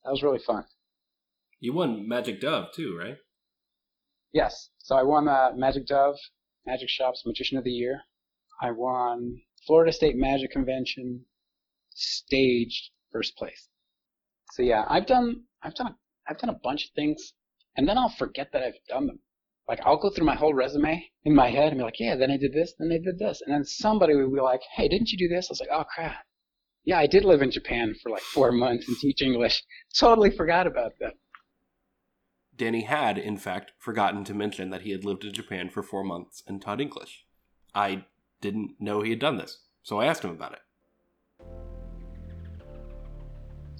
that 0.02 0.10
was 0.10 0.24
really 0.24 0.40
fun. 0.40 0.64
You 1.60 1.72
won 1.72 2.08
Magic 2.08 2.40
Dove 2.40 2.72
too, 2.74 2.98
right? 2.98 3.18
Yes. 4.32 4.70
So 4.78 4.96
I 4.96 5.04
won 5.04 5.28
uh, 5.28 5.52
Magic 5.54 5.86
Dove, 5.86 6.16
Magic 6.66 6.88
Shop's 6.88 7.22
Magician 7.24 7.56
of 7.56 7.62
the 7.62 7.70
Year. 7.70 8.00
I 8.60 8.72
won 8.72 9.40
Florida 9.64 9.92
State 9.92 10.16
Magic 10.16 10.50
Convention, 10.50 11.26
staged 11.90 12.90
first 13.12 13.36
place. 13.36 13.68
So 14.54 14.64
yeah, 14.64 14.84
I've 14.88 15.06
done 15.06 15.44
I've 15.62 15.76
done 15.76 15.94
I've 16.28 16.38
done 16.38 16.50
a 16.50 16.60
bunch 16.64 16.86
of 16.86 16.90
things, 16.96 17.34
and 17.76 17.88
then 17.88 17.98
I'll 17.98 18.08
forget 18.18 18.50
that 18.52 18.64
I've 18.64 18.84
done 18.88 19.06
them. 19.06 19.20
Like 19.68 19.78
I'll 19.84 19.96
go 19.96 20.10
through 20.10 20.26
my 20.26 20.34
whole 20.34 20.54
resume 20.54 21.08
in 21.22 21.36
my 21.36 21.50
head 21.50 21.68
and 21.68 21.78
be 21.78 21.84
like, 21.84 22.00
yeah, 22.00 22.16
then 22.16 22.32
I 22.32 22.36
did 22.36 22.52
this, 22.52 22.74
then 22.80 22.90
I 22.90 22.98
did 22.98 23.20
this, 23.20 23.42
and 23.46 23.54
then 23.54 23.64
somebody 23.64 24.16
will 24.16 24.34
be 24.34 24.40
like, 24.40 24.62
hey, 24.74 24.88
didn't 24.88 25.12
you 25.12 25.18
do 25.18 25.28
this? 25.32 25.48
I 25.48 25.52
was 25.52 25.60
like, 25.60 25.70
oh 25.72 25.84
crap. 25.84 26.24
Yeah, 26.88 26.98
I 26.98 27.06
did 27.06 27.26
live 27.26 27.42
in 27.42 27.50
Japan 27.50 27.94
for 28.02 28.08
like 28.08 28.22
four 28.22 28.50
months 28.50 28.88
and 28.88 28.96
teach 28.96 29.20
English. 29.20 29.62
Totally 29.94 30.30
forgot 30.30 30.66
about 30.66 30.92
that. 31.00 31.12
Danny 32.56 32.80
had, 32.80 33.18
in 33.18 33.36
fact, 33.36 33.72
forgotten 33.78 34.24
to 34.24 34.32
mention 34.32 34.70
that 34.70 34.80
he 34.80 34.92
had 34.92 35.04
lived 35.04 35.22
in 35.22 35.34
Japan 35.34 35.68
for 35.68 35.82
four 35.82 36.02
months 36.02 36.42
and 36.46 36.62
taught 36.62 36.80
English. 36.80 37.26
I 37.74 38.06
didn't 38.40 38.76
know 38.80 39.02
he 39.02 39.10
had 39.10 39.18
done 39.18 39.36
this. 39.36 39.58
So 39.82 40.00
I 40.00 40.06
asked 40.06 40.24
him 40.24 40.30
about 40.30 40.54
it. 40.54 40.60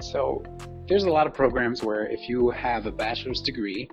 So 0.02 0.42
there's 0.86 1.04
a 1.04 1.10
lot 1.10 1.26
of 1.26 1.32
programs 1.32 1.82
where 1.82 2.04
if 2.10 2.28
you 2.28 2.50
have 2.50 2.84
a 2.84 2.92
bachelor's 2.92 3.40
degree 3.40 3.88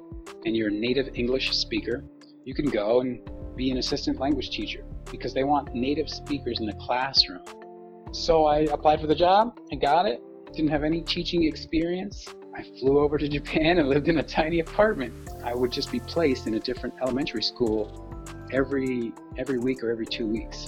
and 0.45 0.57
you're 0.57 0.67
a 0.67 0.73
native 0.73 1.07
English 1.13 1.55
speaker, 1.55 2.03
you 2.43 2.53
can 2.53 2.69
go 2.69 2.99
and 2.99 3.21
be 3.55 3.71
an 3.71 3.77
assistant 3.77 4.19
language 4.19 4.49
teacher 4.49 4.83
because 5.09 5.33
they 5.33 5.45
want 5.45 5.73
native 5.73 6.09
speakers 6.09 6.59
in 6.59 6.65
the 6.65 6.75
classroom. 6.85 7.45
So 8.15 8.45
I 8.45 8.59
applied 8.59 9.01
for 9.01 9.07
the 9.07 9.15
job, 9.15 9.59
I 9.73 9.75
got 9.75 10.05
it, 10.05 10.23
didn't 10.53 10.71
have 10.71 10.85
any 10.85 11.01
teaching 11.01 11.43
experience. 11.43 12.25
I 12.55 12.63
flew 12.79 12.99
over 12.99 13.17
to 13.17 13.27
Japan 13.37 13.77
and 13.77 13.89
lived 13.89 14.07
in 14.07 14.19
a 14.19 14.23
tiny 14.23 14.61
apartment. 14.61 15.13
I 15.43 15.53
would 15.53 15.69
just 15.69 15.91
be 15.91 15.99
placed 15.99 16.47
in 16.47 16.53
a 16.53 16.59
different 16.59 16.95
elementary 17.01 17.43
school 17.43 18.09
every 18.53 19.11
every 19.37 19.59
week 19.59 19.83
or 19.83 19.91
every 19.91 20.05
two 20.05 20.25
weeks. 20.27 20.67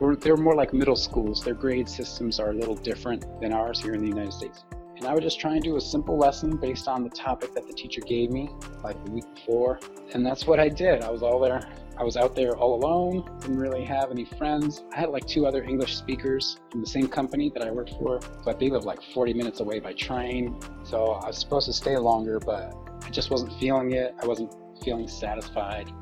They're 0.00 0.36
more 0.36 0.56
like 0.56 0.72
middle 0.72 0.96
schools. 0.96 1.44
Their 1.44 1.54
grade 1.54 1.88
systems 1.88 2.40
are 2.40 2.50
a 2.50 2.54
little 2.54 2.74
different 2.74 3.24
than 3.40 3.52
ours 3.52 3.80
here 3.80 3.94
in 3.94 4.00
the 4.00 4.08
United 4.08 4.32
States. 4.32 4.64
And 4.96 5.06
I 5.06 5.14
would 5.14 5.22
just 5.22 5.38
try 5.38 5.52
and 5.52 5.62
do 5.62 5.76
a 5.76 5.80
simple 5.80 6.18
lesson 6.18 6.56
based 6.56 6.88
on 6.88 7.04
the 7.04 7.10
topic 7.10 7.54
that 7.54 7.68
the 7.68 7.72
teacher 7.72 8.00
gave 8.00 8.32
me, 8.32 8.50
like 8.82 9.02
the 9.04 9.12
week 9.12 9.34
before. 9.36 9.78
And 10.14 10.26
that's 10.26 10.48
what 10.48 10.58
I 10.58 10.68
did. 10.68 11.02
I 11.02 11.10
was 11.10 11.22
all 11.22 11.38
there. 11.38 11.70
I 12.00 12.02
was 12.02 12.16
out 12.16 12.34
there 12.34 12.56
all 12.56 12.82
alone, 12.82 13.28
didn't 13.40 13.58
really 13.58 13.84
have 13.84 14.10
any 14.10 14.24
friends. 14.24 14.84
I 14.90 15.00
had 15.00 15.10
like 15.10 15.26
two 15.26 15.44
other 15.44 15.62
English 15.62 15.98
speakers 15.98 16.56
from 16.70 16.80
the 16.80 16.86
same 16.86 17.06
company 17.06 17.50
that 17.50 17.62
I 17.62 17.70
worked 17.70 17.90
for, 17.90 18.20
but 18.42 18.58
they 18.58 18.70
live 18.70 18.84
like 18.84 19.02
40 19.02 19.34
minutes 19.34 19.60
away 19.60 19.80
by 19.80 19.92
train. 19.92 20.58
So 20.82 21.12
I 21.12 21.26
was 21.26 21.36
supposed 21.36 21.66
to 21.66 21.74
stay 21.74 21.98
longer, 21.98 22.40
but 22.40 22.74
I 23.04 23.10
just 23.10 23.30
wasn't 23.30 23.52
feeling 23.60 23.92
it. 23.92 24.14
I 24.22 24.26
wasn't 24.26 24.50
feeling 24.82 25.06
satisfied. 25.08 25.92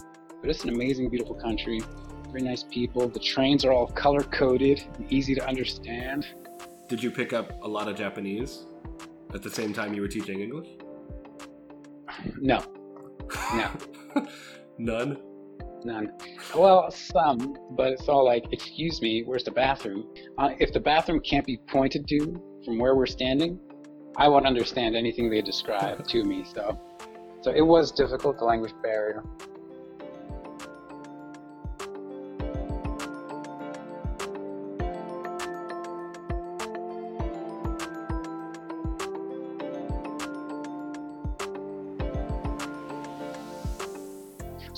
But 0.41 0.51
it's 0.51 0.63
an 0.63 0.71
amazing, 0.71 1.09
beautiful 1.09 1.35
country. 1.35 1.81
Very 2.31 2.43
nice 2.43 2.63
people. 2.63 3.09
The 3.09 3.19
trains 3.19 3.65
are 3.65 3.73
all 3.73 3.89
color 3.89 4.23
coded 4.23 4.85
and 4.99 5.13
easy 5.13 5.35
to 5.35 5.45
understand. 5.49 6.29
Did 6.87 7.03
you 7.03 7.11
pick 7.11 7.33
up 7.33 7.61
a 7.65 7.69
lot 7.69 7.89
of 7.89 7.97
Japanese 7.97 8.67
at 9.35 9.43
the 9.43 9.51
same 9.51 9.73
time 9.73 9.95
you 9.95 10.03
were 10.03 10.07
teaching 10.07 10.39
English? 10.43 10.69
No. 12.41 12.63
No. 13.55 13.71
None? 14.79 15.28
None. 15.85 16.13
Well, 16.55 16.91
some, 16.91 17.57
but 17.73 17.93
it's 17.93 18.09
all 18.09 18.25
like, 18.25 18.53
excuse 18.53 19.01
me, 19.01 19.23
where's 19.25 19.45
the 19.45 19.51
bathroom? 19.51 20.07
Uh, 20.37 20.51
if 20.59 20.73
the 20.73 20.81
bathroom 20.81 21.21
can't 21.21 21.47
be 21.47 21.59
pointed 21.69 22.07
to 22.09 22.43
from 22.65 22.79
where 22.79 22.95
we're 22.97 23.07
standing, 23.07 23.59
I 24.17 24.29
won't 24.29 24.47
understand 24.47 24.97
anything 24.97 25.31
they 25.31 25.43
describe 25.43 26.07
to 26.07 26.25
me. 26.25 26.45
So, 26.53 26.81
so 27.43 27.53
it 27.53 27.63
was 27.63 27.93
difficult, 27.93 28.39
the 28.39 28.45
language 28.45 28.75
barrier. 28.83 29.23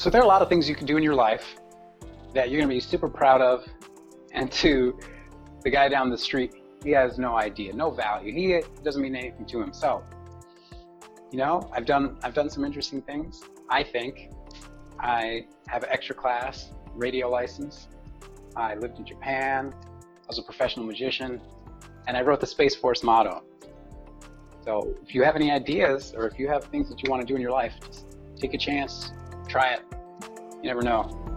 So 0.01 0.09
there 0.09 0.23
are 0.23 0.25
a 0.25 0.29
lot 0.29 0.41
of 0.41 0.49
things 0.49 0.67
you 0.67 0.75
can 0.75 0.87
do 0.87 0.97
in 0.97 1.03
your 1.03 1.15
life 1.15 1.57
that 2.33 2.49
you're 2.49 2.59
going 2.59 2.71
to 2.71 2.75
be 2.75 2.81
super 2.81 3.07
proud 3.07 3.43
of, 3.43 3.67
and 4.33 4.51
to 4.53 4.99
the 5.63 5.69
guy 5.69 5.91
down 5.91 6.09
the 6.09 6.17
street, 6.17 6.55
he 6.83 6.91
has 6.93 7.19
no 7.19 7.37
idea, 7.37 7.75
no 7.75 7.91
value. 7.91 8.33
He 8.33 8.63
doesn't 8.83 9.03
mean 9.03 9.15
anything 9.15 9.45
to 9.45 9.61
himself. 9.61 10.05
You 11.31 11.37
know, 11.37 11.69
I've 11.71 11.85
done 11.85 12.17
I've 12.23 12.33
done 12.33 12.49
some 12.49 12.65
interesting 12.65 13.03
things. 13.03 13.43
I 13.69 13.83
think 13.83 14.31
I 14.99 15.45
have 15.69 15.83
an 15.83 15.91
extra 15.93 16.15
class 16.15 16.71
radio 16.95 17.29
license. 17.29 17.89
I 18.57 18.77
lived 18.77 18.99
in 18.99 19.05
Japan. 19.05 19.75
I 19.75 20.27
was 20.27 20.39
a 20.39 20.43
professional 20.43 20.87
magician, 20.87 21.43
and 22.07 22.17
I 22.17 22.23
wrote 22.23 22.41
the 22.41 22.47
Space 22.47 22.75
Force 22.75 23.03
motto. 23.03 23.43
So 24.65 24.95
if 25.03 25.15
you 25.15 25.25
have 25.25 25.37
any 25.37 25.51
ideas 25.51 26.15
or 26.17 26.27
if 26.27 26.39
you 26.39 26.49
have 26.49 26.65
things 26.65 26.89
that 26.89 27.03
you 27.03 27.11
want 27.11 27.21
to 27.21 27.27
do 27.27 27.37
in 27.37 27.43
your 27.43 27.53
life, 27.53 27.75
just 27.87 28.07
take 28.39 28.55
a 28.55 28.59
chance, 28.59 29.13
Try 29.51 29.73
it. 29.73 29.83
You 30.63 30.69
never 30.69 30.81
know. 30.81 31.30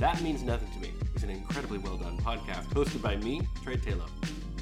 That 0.00 0.22
Means 0.22 0.42
Nothing 0.42 0.70
to 0.72 0.78
Me 0.78 0.94
is 1.14 1.24
an 1.24 1.28
incredibly 1.28 1.76
well 1.76 1.98
done 1.98 2.16
podcast 2.16 2.64
hosted 2.68 3.02
by 3.02 3.16
me, 3.16 3.42
Trey 3.62 3.76
Taylor. 3.76 4.06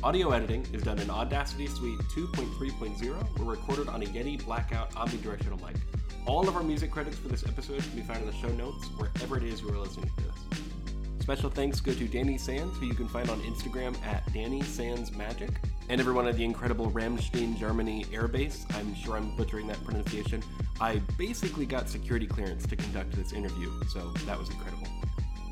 Audio 0.03 0.33
editing 0.33 0.67
is 0.73 0.83
done 0.83 0.99
in 0.99 1.09
Audacity 1.11 1.69
Suite 1.69 2.01
2.3.0 2.13 3.39
or 3.39 3.45
recorded 3.45 3.89
on 3.89 4.03
a 4.03 4.07
Yeti 4.07 4.45
Blackout 4.45 4.91
omnidirectional 4.95 5.65
mic. 5.65 5.77
All 6.27 6.49
of 6.49 6.57
our 6.57 6.65
music 6.65 6.91
credits 6.91 7.19
for 7.19 7.29
this 7.29 7.47
episode 7.47 7.85
can 7.85 7.95
be 7.95 8.03
found 8.03 8.19
in 8.19 8.27
the 8.27 8.33
show 8.33 8.49
notes 8.49 8.89
wherever 8.97 9.37
it 9.37 9.45
is 9.45 9.61
you 9.61 9.69
are 9.69 9.79
listening 9.79 10.11
to 10.17 10.25
this. 10.25 10.35
Special 11.21 11.51
thanks 11.51 11.79
go 11.79 11.95
to 11.95 12.09
Danny 12.09 12.37
Sands, 12.37 12.77
who 12.79 12.87
you 12.87 12.95
can 12.95 13.07
find 13.07 13.31
on 13.31 13.41
Instagram 13.43 13.97
at 14.05 14.25
Danny 14.33 14.63
Sands 14.63 15.13
Magic, 15.13 15.51
and 15.89 16.01
everyone 16.01 16.27
at 16.27 16.37
the 16.37 16.45
incredible 16.45 16.91
Ramstein, 16.91 17.57
Germany 17.57 18.07
airbase. 18.07 18.65
I'm 18.75 18.93
sure 18.97 19.17
I'm 19.17 19.37
butchering 19.37 19.69
that 19.69 19.83
pronunciation. 19.85 20.43
I 20.81 20.97
basically 21.17 21.65
got 21.67 21.89
security 21.89 22.27
clearance 22.27 22.67
to 22.67 22.75
conduct 22.75 23.13
this 23.13 23.33
interview, 23.33 23.71
so 23.89 24.13
that 24.27 24.37
was 24.37 24.51
incredible. 24.51 24.78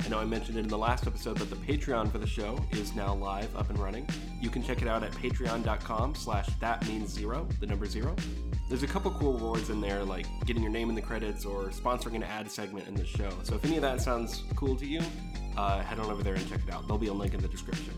I 0.07 0.09
know 0.09 0.21
I 0.21 0.25
mentioned 0.25 0.57
it 0.57 0.61
in 0.61 0.69
the 0.69 0.79
last 0.79 1.09
episode, 1.09 1.37
but 1.37 1.51
the 1.51 1.57
Patreon 1.57 2.13
for 2.13 2.19
the 2.19 2.29
show 2.29 2.65
is 2.71 2.95
now 2.95 3.13
live, 3.13 3.55
up 3.57 3.71
and 3.71 3.79
running. 3.81 4.09
You 4.41 4.51
can 4.51 4.63
check 4.63 4.81
it 4.81 4.87
out 4.87 5.03
at 5.03 5.11
patreon.com 5.11 6.15
slash 6.15 6.47
that 6.61 6.87
means 6.87 7.11
zero, 7.11 7.49
the 7.59 7.67
number 7.67 7.87
zero. 7.87 8.15
There's 8.69 8.85
a 8.85 8.87
couple 8.87 9.11
cool 9.11 9.33
rewards 9.33 9.69
in 9.69 9.81
there, 9.81 10.05
like 10.05 10.27
getting 10.45 10.63
your 10.63 10.71
name 10.71 10.91
in 10.91 10.95
the 10.95 11.03
credits 11.03 11.45
or 11.45 11.71
sponsoring 11.71 12.15
an 12.15 12.23
ad 12.23 12.49
segment 12.49 12.87
in 12.87 12.95
the 12.95 13.05
show. 13.05 13.31
So 13.43 13.57
if 13.57 13.65
any 13.65 13.77
of 13.77 13.83
that 13.83 14.01
sounds 14.01 14.45
cool 14.55 14.77
to 14.77 14.87
you, 14.87 15.01
uh, 15.57 15.83
head 15.83 15.99
on 15.99 16.09
over 16.09 16.23
there 16.23 16.35
and 16.35 16.49
check 16.49 16.61
it 16.65 16.73
out. 16.73 16.83
There'll 16.83 16.99
be 16.99 17.09
a 17.09 17.13
link 17.13 17.35
in 17.35 17.43
the 17.43 17.49
description. 17.49 17.93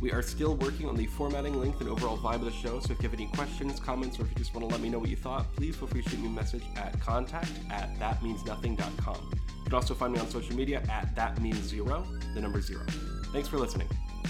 We 0.00 0.12
are 0.12 0.22
still 0.22 0.54
working 0.54 0.88
on 0.88 0.94
the 0.94 1.06
formatting, 1.06 1.58
length, 1.58 1.80
and 1.80 1.90
overall 1.90 2.18
vibe 2.18 2.36
of 2.36 2.44
the 2.44 2.52
show, 2.52 2.78
so 2.78 2.92
if 2.92 3.02
you 3.02 3.08
have 3.08 3.14
any 3.14 3.26
questions, 3.26 3.80
comments, 3.80 4.20
or 4.20 4.22
if 4.22 4.28
you 4.28 4.36
just 4.36 4.54
want 4.54 4.68
to 4.68 4.72
let 4.72 4.80
me 4.80 4.90
know 4.90 5.00
what 5.00 5.08
you 5.08 5.16
thought, 5.16 5.52
please 5.56 5.74
feel 5.74 5.88
free 5.88 6.02
to 6.02 6.08
shoot 6.08 6.20
me 6.20 6.28
a 6.28 6.30
message 6.30 6.62
at 6.76 7.00
contact 7.00 7.50
at 7.68 7.98
thatmeansnothing.com. 7.98 9.32
You 9.68 9.72
can 9.72 9.82
also 9.82 9.92
find 9.92 10.14
me 10.14 10.18
on 10.18 10.26
social 10.30 10.56
media 10.56 10.82
at 10.88 11.14
that 11.14 11.42
means 11.42 11.58
zero, 11.58 12.02
the 12.32 12.40
number 12.40 12.58
zero. 12.62 12.86
Thanks 13.34 13.48
for 13.48 13.58
listening. 13.58 13.86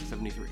73. 0.09 0.49